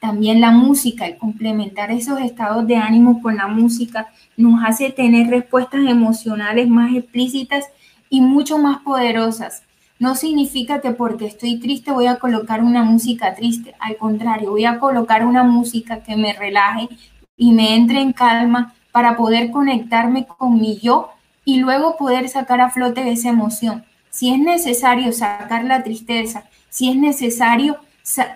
También 0.00 0.42
la 0.42 0.50
música, 0.50 1.06
el 1.06 1.16
complementar 1.16 1.90
esos 1.90 2.20
estados 2.20 2.66
de 2.66 2.76
ánimo 2.76 3.22
con 3.22 3.36
la 3.36 3.46
música 3.46 4.08
nos 4.36 4.62
hace 4.62 4.90
tener 4.90 5.28
respuestas 5.28 5.80
emocionales 5.80 6.68
más 6.68 6.94
explícitas 6.94 7.64
y 8.10 8.20
mucho 8.20 8.58
más 8.58 8.82
poderosas 8.82 9.62
no 10.00 10.16
significa 10.16 10.80
que 10.80 10.92
porque 10.92 11.26
estoy 11.26 11.60
triste 11.60 11.92
voy 11.92 12.06
a 12.06 12.16
colocar 12.16 12.64
una 12.64 12.82
música 12.82 13.34
triste. 13.34 13.74
Al 13.78 13.98
contrario, 13.98 14.50
voy 14.50 14.64
a 14.64 14.80
colocar 14.80 15.26
una 15.26 15.44
música 15.44 16.02
que 16.02 16.16
me 16.16 16.32
relaje 16.32 16.88
y 17.36 17.52
me 17.52 17.76
entre 17.76 18.00
en 18.00 18.14
calma 18.14 18.74
para 18.92 19.16
poder 19.16 19.50
conectarme 19.50 20.26
con 20.26 20.58
mi 20.58 20.78
yo 20.78 21.10
y 21.44 21.58
luego 21.58 21.98
poder 21.98 22.30
sacar 22.30 22.62
a 22.62 22.70
flote 22.70 23.10
esa 23.10 23.28
emoción. 23.28 23.84
Si 24.08 24.32
es 24.32 24.38
necesario 24.38 25.12
sacar 25.12 25.64
la 25.64 25.82
tristeza, 25.82 26.44
si 26.70 26.88
es 26.88 26.96
necesario 26.96 27.76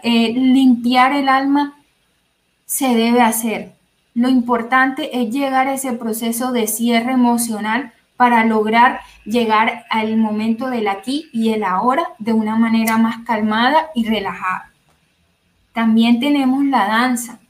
eh, 0.03 0.35
limpiar 0.35 1.15
el 1.15 1.31
alma, 1.31 1.79
se 2.67 2.95
debe 2.95 3.23
hacer. 3.23 3.73
Lo 4.13 4.29
importante 4.29 5.19
es 5.19 5.31
llegar 5.33 5.67
a 5.67 5.75
ese 5.75 5.95
proceso 5.95 6.53
de 6.53 6.67
cierre 6.67 7.13
emocional 7.13 7.95
para 8.17 8.45
lograr 8.45 9.01
llegar 9.25 9.85
al 9.91 10.17
momento 10.17 10.71
del 10.71 10.89
aquí 10.89 11.29
y 11.33 11.53
el 11.53 11.65
ahora 11.65 12.05
de 12.19 12.33
una 12.33 12.57
manera 12.57 12.97
más 12.99 13.19
calmada 13.25 13.87
y 13.95 14.07
relajada. 14.07 14.71
También 15.73 16.21
tenemos 16.21 16.65
la 16.65 16.87
danza. 16.87 17.41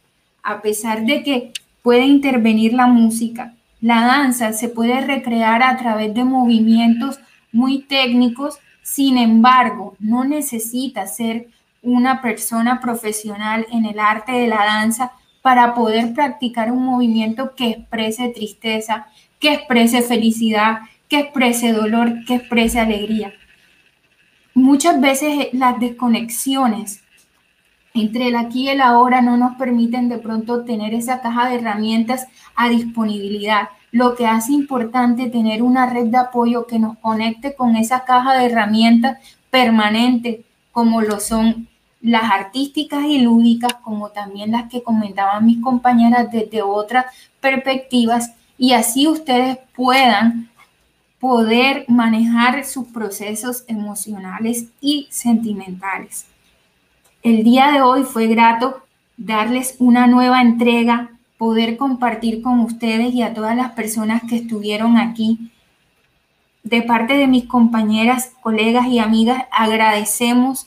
A 0.42 0.62
pesar 0.62 1.04
de 1.04 1.22
que 1.22 1.52
puede 1.82 2.04
intervenir 2.04 2.72
la 2.72 2.86
música, 2.86 3.54
la 3.80 4.06
danza 4.06 4.52
se 4.52 4.68
puede 4.68 5.00
recrear 5.02 5.62
a 5.62 5.76
través 5.76 6.14
de 6.14 6.24
movimientos 6.24 7.20
muy 7.52 7.82
técnicos, 7.82 8.58
sin 8.82 9.18
embargo, 9.18 9.94
no 9.98 10.24
necesita 10.24 11.06
ser 11.06 11.48
una 11.82 12.22
persona 12.22 12.80
profesional 12.80 13.66
en 13.70 13.84
el 13.84 13.98
arte 13.98 14.32
de 14.32 14.48
la 14.48 14.64
danza 14.64 15.12
para 15.42 15.74
poder 15.74 16.14
practicar 16.14 16.72
un 16.72 16.84
movimiento 16.84 17.54
que 17.54 17.70
exprese 17.70 18.30
tristeza, 18.30 19.06
que 19.44 19.52
exprese 19.52 20.00
felicidad, 20.00 20.78
que 21.06 21.18
exprese 21.18 21.74
dolor, 21.74 22.24
que 22.24 22.36
exprese 22.36 22.80
alegría. 22.80 23.34
Muchas 24.54 24.98
veces 25.02 25.38
eh, 25.38 25.50
las 25.52 25.78
desconexiones 25.78 27.02
entre 27.92 28.28
el 28.28 28.36
aquí 28.36 28.62
y 28.62 28.68
el 28.70 28.80
ahora 28.80 29.20
no 29.20 29.36
nos 29.36 29.56
permiten 29.56 30.08
de 30.08 30.16
pronto 30.16 30.64
tener 30.64 30.94
esa 30.94 31.20
caja 31.20 31.50
de 31.50 31.56
herramientas 31.56 32.26
a 32.56 32.70
disponibilidad, 32.70 33.68
lo 33.92 34.14
que 34.14 34.26
hace 34.26 34.54
importante 34.54 35.28
tener 35.28 35.62
una 35.62 35.90
red 35.90 36.06
de 36.06 36.16
apoyo 36.16 36.66
que 36.66 36.78
nos 36.78 36.96
conecte 36.96 37.54
con 37.54 37.76
esa 37.76 38.04
caja 38.04 38.38
de 38.38 38.46
herramientas 38.46 39.18
permanente, 39.50 40.46
como 40.72 41.02
lo 41.02 41.20
son 41.20 41.68
las 42.00 42.32
artísticas 42.32 43.04
y 43.04 43.18
lúdicas, 43.18 43.74
como 43.82 44.08
también 44.08 44.52
las 44.52 44.70
que 44.70 44.82
comentaban 44.82 45.44
mis 45.44 45.60
compañeras 45.60 46.32
desde 46.32 46.62
otras 46.62 47.04
perspectivas 47.42 48.32
y 48.58 48.72
así 48.72 49.06
ustedes 49.06 49.58
puedan 49.74 50.50
poder 51.18 51.84
manejar 51.88 52.64
sus 52.64 52.88
procesos 52.88 53.64
emocionales 53.66 54.66
y 54.80 55.08
sentimentales. 55.10 56.26
El 57.22 57.42
día 57.42 57.72
de 57.72 57.80
hoy 57.80 58.02
fue 58.02 58.26
grato 58.26 58.82
darles 59.16 59.76
una 59.78 60.06
nueva 60.06 60.42
entrega, 60.42 61.10
poder 61.38 61.76
compartir 61.76 62.42
con 62.42 62.60
ustedes 62.60 63.14
y 63.14 63.22
a 63.22 63.32
todas 63.32 63.56
las 63.56 63.72
personas 63.72 64.22
que 64.28 64.36
estuvieron 64.36 64.98
aquí. 64.98 65.50
De 66.62 66.82
parte 66.82 67.14
de 67.14 67.26
mis 67.26 67.46
compañeras, 67.46 68.32
colegas 68.42 68.86
y 68.88 68.98
amigas, 68.98 69.44
agradecemos 69.50 70.66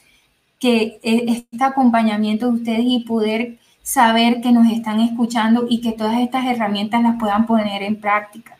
que 0.59 0.99
e, 1.03 1.25
este 1.27 1.63
acompañamiento 1.63 2.47
de 2.47 2.57
ustedes 2.57 2.85
y 2.85 2.99
poder 3.01 3.59
saber 3.87 4.41
que 4.41 4.51
nos 4.51 4.69
están 4.69 4.99
escuchando 4.99 5.65
y 5.69 5.79
que 5.79 5.93
todas 5.93 6.19
estas 6.19 6.45
herramientas 6.45 7.01
las 7.01 7.17
puedan 7.17 7.45
poner 7.45 7.83
en 7.83 7.95
práctica. 7.95 8.57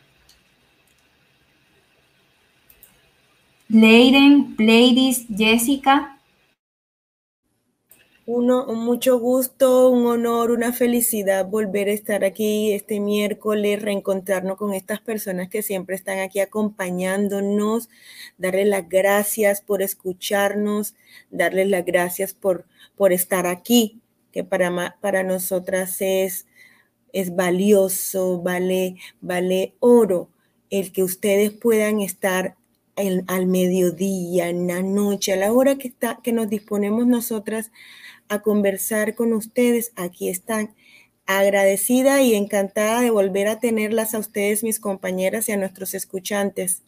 Leiden, 3.68 4.54
Ladies, 4.58 5.26
Jessica. 5.28 6.18
Uno, 8.24 8.64
un 8.64 8.86
mucho 8.86 9.18
gusto, 9.18 9.90
un 9.90 10.06
honor, 10.06 10.50
una 10.50 10.72
felicidad 10.72 11.44
volver 11.44 11.88
a 11.88 11.92
estar 11.92 12.24
aquí 12.24 12.72
este 12.72 12.98
miércoles, 12.98 13.82
reencontrarnos 13.82 14.56
con 14.56 14.72
estas 14.72 15.00
personas 15.02 15.50
que 15.50 15.62
siempre 15.62 15.94
están 15.94 16.20
aquí 16.20 16.40
acompañándonos, 16.40 17.90
darles 18.38 18.68
las 18.68 18.88
gracias 18.88 19.60
por 19.60 19.82
escucharnos, 19.82 20.94
darles 21.30 21.68
las 21.68 21.84
gracias 21.84 22.32
por, 22.32 22.64
por 22.96 23.12
estar 23.12 23.46
aquí 23.46 23.97
que 24.32 24.44
para, 24.44 24.98
para 25.00 25.22
nosotras 25.22 26.00
es, 26.00 26.46
es 27.12 27.34
valioso, 27.34 28.40
vale, 28.42 28.96
vale 29.20 29.74
oro 29.80 30.30
el 30.70 30.92
que 30.92 31.02
ustedes 31.02 31.50
puedan 31.52 32.00
estar 32.00 32.56
al 33.28 33.46
mediodía, 33.46 34.48
en 34.48 34.66
la 34.66 34.82
noche, 34.82 35.32
a 35.32 35.36
la 35.36 35.52
hora 35.52 35.76
que, 35.76 35.88
está, 35.88 36.18
que 36.22 36.32
nos 36.32 36.48
disponemos 36.48 37.06
nosotras 37.06 37.70
a 38.28 38.40
conversar 38.40 39.14
con 39.14 39.32
ustedes, 39.32 39.92
aquí 39.96 40.28
están. 40.28 40.74
Agradecida 41.26 42.22
y 42.22 42.34
encantada 42.34 43.02
de 43.02 43.10
volver 43.10 43.48
a 43.48 43.60
tenerlas 43.60 44.14
a 44.14 44.18
ustedes, 44.18 44.64
mis 44.64 44.80
compañeras 44.80 45.48
y 45.48 45.52
a 45.52 45.56
nuestros 45.56 45.94
escuchantes. 45.94 46.82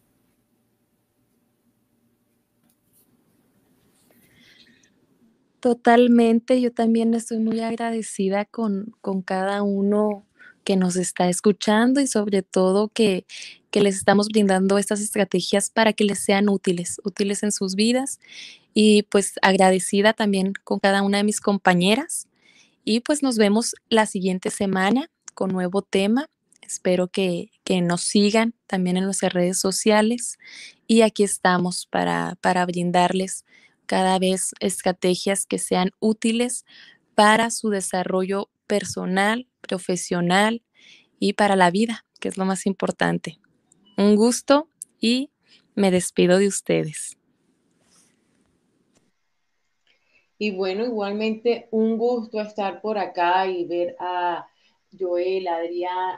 Totalmente, 5.61 6.59
yo 6.61 6.73
también 6.73 7.13
estoy 7.13 7.39
muy 7.39 7.61
agradecida 7.61 8.47
con, 8.47 8.97
con 9.03 9.21
cada 9.21 9.63
uno 9.63 10.25
que 10.65 10.77
nos 10.77 10.97
está 10.97 11.29
escuchando 11.29 12.01
y 12.01 12.07
sobre 12.07 12.43
todo 12.43 12.89
que, 12.89 13.27
que 13.71 13.83
les 13.83 13.97
estamos 13.97 14.29
brindando 14.29 14.79
estas 14.79 15.01
estrategias 15.01 15.69
para 15.69 15.93
que 15.93 16.05
les 16.05 16.19
sean 16.19 16.49
útiles, 16.49 17.01
útiles 17.05 17.43
en 17.43 17.53
sus 17.53 17.75
vidas. 17.75 18.21
Y 18.73 19.03
pues 19.05 19.35
agradecida 19.43 20.15
también 20.15 20.55
con 20.65 20.79
cada 20.79 21.03
una 21.03 21.19
de 21.19 21.25
mis 21.25 21.41
compañeras. 21.41 22.27
Y 22.85 23.01
pues 23.01 23.23
nos 23.23 23.37
vemos 23.37 23.75
la 23.91 24.07
siguiente 24.07 24.51
semana 24.51 25.11
con 25.35 25.51
nuevo 25.51 25.83
tema. 25.83 26.31
Espero 26.63 27.09
que, 27.09 27.51
que 27.65 27.83
nos 27.83 28.03
sigan 28.03 28.55
también 28.67 28.97
en 28.97 29.05
nuestras 29.05 29.33
redes 29.35 29.59
sociales. 29.59 30.39
Y 30.87 31.03
aquí 31.03 31.23
estamos 31.23 31.87
para, 31.87 32.37
para 32.41 32.65
brindarles 32.65 33.45
cada 33.91 34.20
vez 34.20 34.53
estrategias 34.61 35.47
que 35.47 35.59
sean 35.59 35.91
útiles 35.99 36.64
para 37.16 37.51
su 37.51 37.70
desarrollo 37.70 38.49
personal, 38.68 39.49
profesional 39.61 40.62
y 41.18 41.32
para 41.32 41.57
la 41.57 41.72
vida, 41.72 42.07
que 42.20 42.28
es 42.28 42.38
lo 42.38 42.45
más 42.45 42.66
importante. 42.66 43.41
Un 43.97 44.14
gusto 44.14 44.68
y 45.01 45.32
me 45.74 45.91
despido 45.91 46.38
de 46.38 46.47
ustedes. 46.47 47.18
Y 50.38 50.53
bueno, 50.53 50.84
igualmente 50.84 51.66
un 51.72 51.99
gusto 51.99 52.41
estar 52.41 52.80
por 52.80 52.97
acá 52.97 53.49
y 53.49 53.64
ver 53.64 53.97
a 53.99 54.47
Joel, 54.97 55.49
a, 55.49 55.57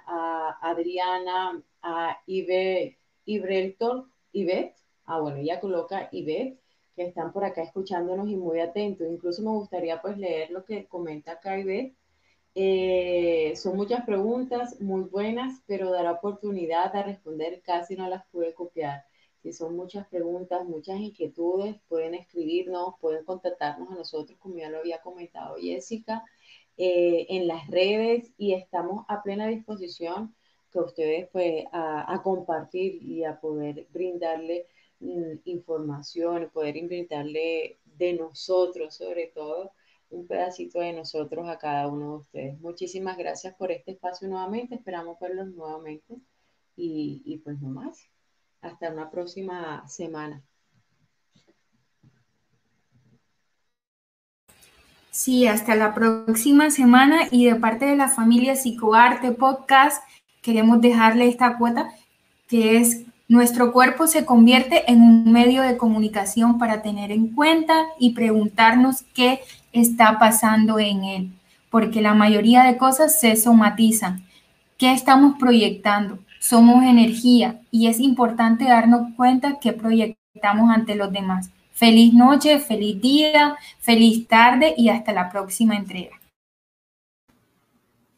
a 0.07 0.59
Adriana, 0.61 1.63
a 1.81 2.19
Ibe, 2.27 2.99
Ibrelton, 3.25 4.13
Ivette. 4.33 4.77
Ah, 5.07 5.21
bueno, 5.21 5.39
ella 5.39 5.59
coloca 5.59 6.11
Ivette 6.13 6.62
que 6.95 7.05
están 7.07 7.33
por 7.33 7.45
acá 7.45 7.63
escuchándonos 7.63 8.29
y 8.29 8.37
muy 8.37 8.61
atentos. 8.61 9.07
Incluso 9.11 9.43
me 9.43 9.51
gustaría 9.51 10.01
pues 10.03 10.19
leer 10.19 10.51
lo 10.51 10.65
que 10.65 10.87
comenta 10.87 11.33
acá 11.33 11.57
eh, 12.55 13.55
son 13.57 13.77
muchas 13.77 14.05
preguntas 14.05 14.79
muy 14.81 15.05
buenas, 15.05 15.63
pero 15.67 15.91
dará 15.91 16.13
oportunidad 16.13 16.95
a 16.95 17.03
responder, 17.03 17.63
casi 17.63 17.97
no 17.97 18.09
las 18.09 18.27
pude 18.27 18.53
copiar. 18.53 19.05
Si 19.43 19.53
son 19.53 19.75
muchas 19.75 20.07
preguntas, 20.09 20.65
muchas 20.67 21.01
inquietudes, 21.01 21.77
pueden 21.89 22.15
escribirnos, 22.15 22.95
pueden 23.01 23.25
contactarnos 23.25 23.91
a 23.91 23.95
nosotros, 23.95 24.39
como 24.39 24.57
ya 24.57 24.69
lo 24.69 24.79
había 24.79 25.01
comentado 25.01 25.57
Jessica, 25.57 26.25
eh, 26.77 27.27
en 27.31 27.49
las 27.49 27.67
redes 27.69 28.33
y 28.37 28.55
estamos 28.55 29.05
a 29.09 29.23
plena 29.23 29.47
disposición 29.47 30.35
que 30.73 30.79
ustedes 30.79 31.29
pues 31.33 31.65
a, 31.73 32.21
compartir 32.23 33.03
y 33.03 33.25
a 33.25 33.41
poder 33.41 33.87
brindarle 33.93 34.67
información, 35.45 36.51
poder 36.53 36.77
invitarle 36.77 37.79
de 37.85 38.13
nosotros, 38.15 38.95
sobre 38.95 39.29
todo, 39.29 39.73
un 40.11 40.27
pedacito 40.27 40.81
de 40.81 40.93
nosotros 40.93 41.49
a 41.49 41.59
cada 41.59 41.89
uno 41.89 42.13
de 42.13 42.17
ustedes. 42.19 42.61
Muchísimas 42.61 43.17
gracias 43.17 43.55
por 43.55 43.73
este 43.73 43.93
espacio 43.93 44.29
nuevamente, 44.29 44.75
esperamos 44.75 45.19
verlos 45.19 45.49
nuevamente 45.49 46.19
y, 46.77 47.23
y 47.25 47.39
pues 47.39 47.61
no 47.61 47.69
más. 47.69 48.09
Hasta 48.61 48.93
una 48.93 49.11
próxima 49.11 49.87
semana. 49.89 50.43
Sí, 55.11 55.47
hasta 55.47 55.75
la 55.75 55.95
próxima 55.95 56.71
semana 56.71 57.29
y 57.31 57.47
de 57.47 57.57
parte 57.57 57.85
de 57.85 57.97
la 57.97 58.09
familia 58.09 58.57
Psicoarte 58.57 59.33
Podcast 59.33 60.03
queremos 60.41 60.81
dejarle 60.81 61.29
esta 61.29 61.59
cuota 61.59 61.93
que 62.49 62.79
es 62.79 63.05
nuestro 63.33 63.73
cuerpo 63.73 64.07
se 64.09 64.27
convierte 64.27 64.93
en 64.93 65.01
un 65.01 65.33
medio 65.33 65.63
de 65.63 65.79
comunicación 65.79 66.59
para 66.59 66.83
tener 66.83 67.11
en 67.11 67.29
cuenta 67.29 67.87
y 67.99 68.11
preguntarnos 68.11 69.05
qué 69.15 69.41
está 69.73 70.19
pasando 70.19 70.79
en 70.79 71.05
él, 71.05 71.33
porque 71.71 72.03
la 72.03 72.13
mayoría 72.13 72.63
de 72.65 72.77
cosas 72.77 73.19
se 73.19 73.35
somatizan. 73.37 74.23
¿Qué 74.77 74.93
estamos 74.93 75.39
proyectando? 75.39 76.19
Somos 76.41 76.85
energía 76.85 77.59
y 77.71 77.87
es 77.87 78.01
importante 78.01 78.67
darnos 78.67 79.15
cuenta 79.17 79.59
qué 79.63 79.73
proyectamos 79.73 80.71
ante 80.71 80.95
los 80.95 81.11
demás. 81.11 81.49
Feliz 81.73 82.13
noche, 82.13 82.59
feliz 82.59 83.01
día, 83.01 83.57
feliz 83.81 84.29
tarde 84.29 84.75
y 84.77 84.91
hasta 84.91 85.11
la 85.13 85.31
próxima 85.31 85.75
entrega. 85.75 86.21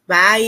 Bye. 0.08 0.42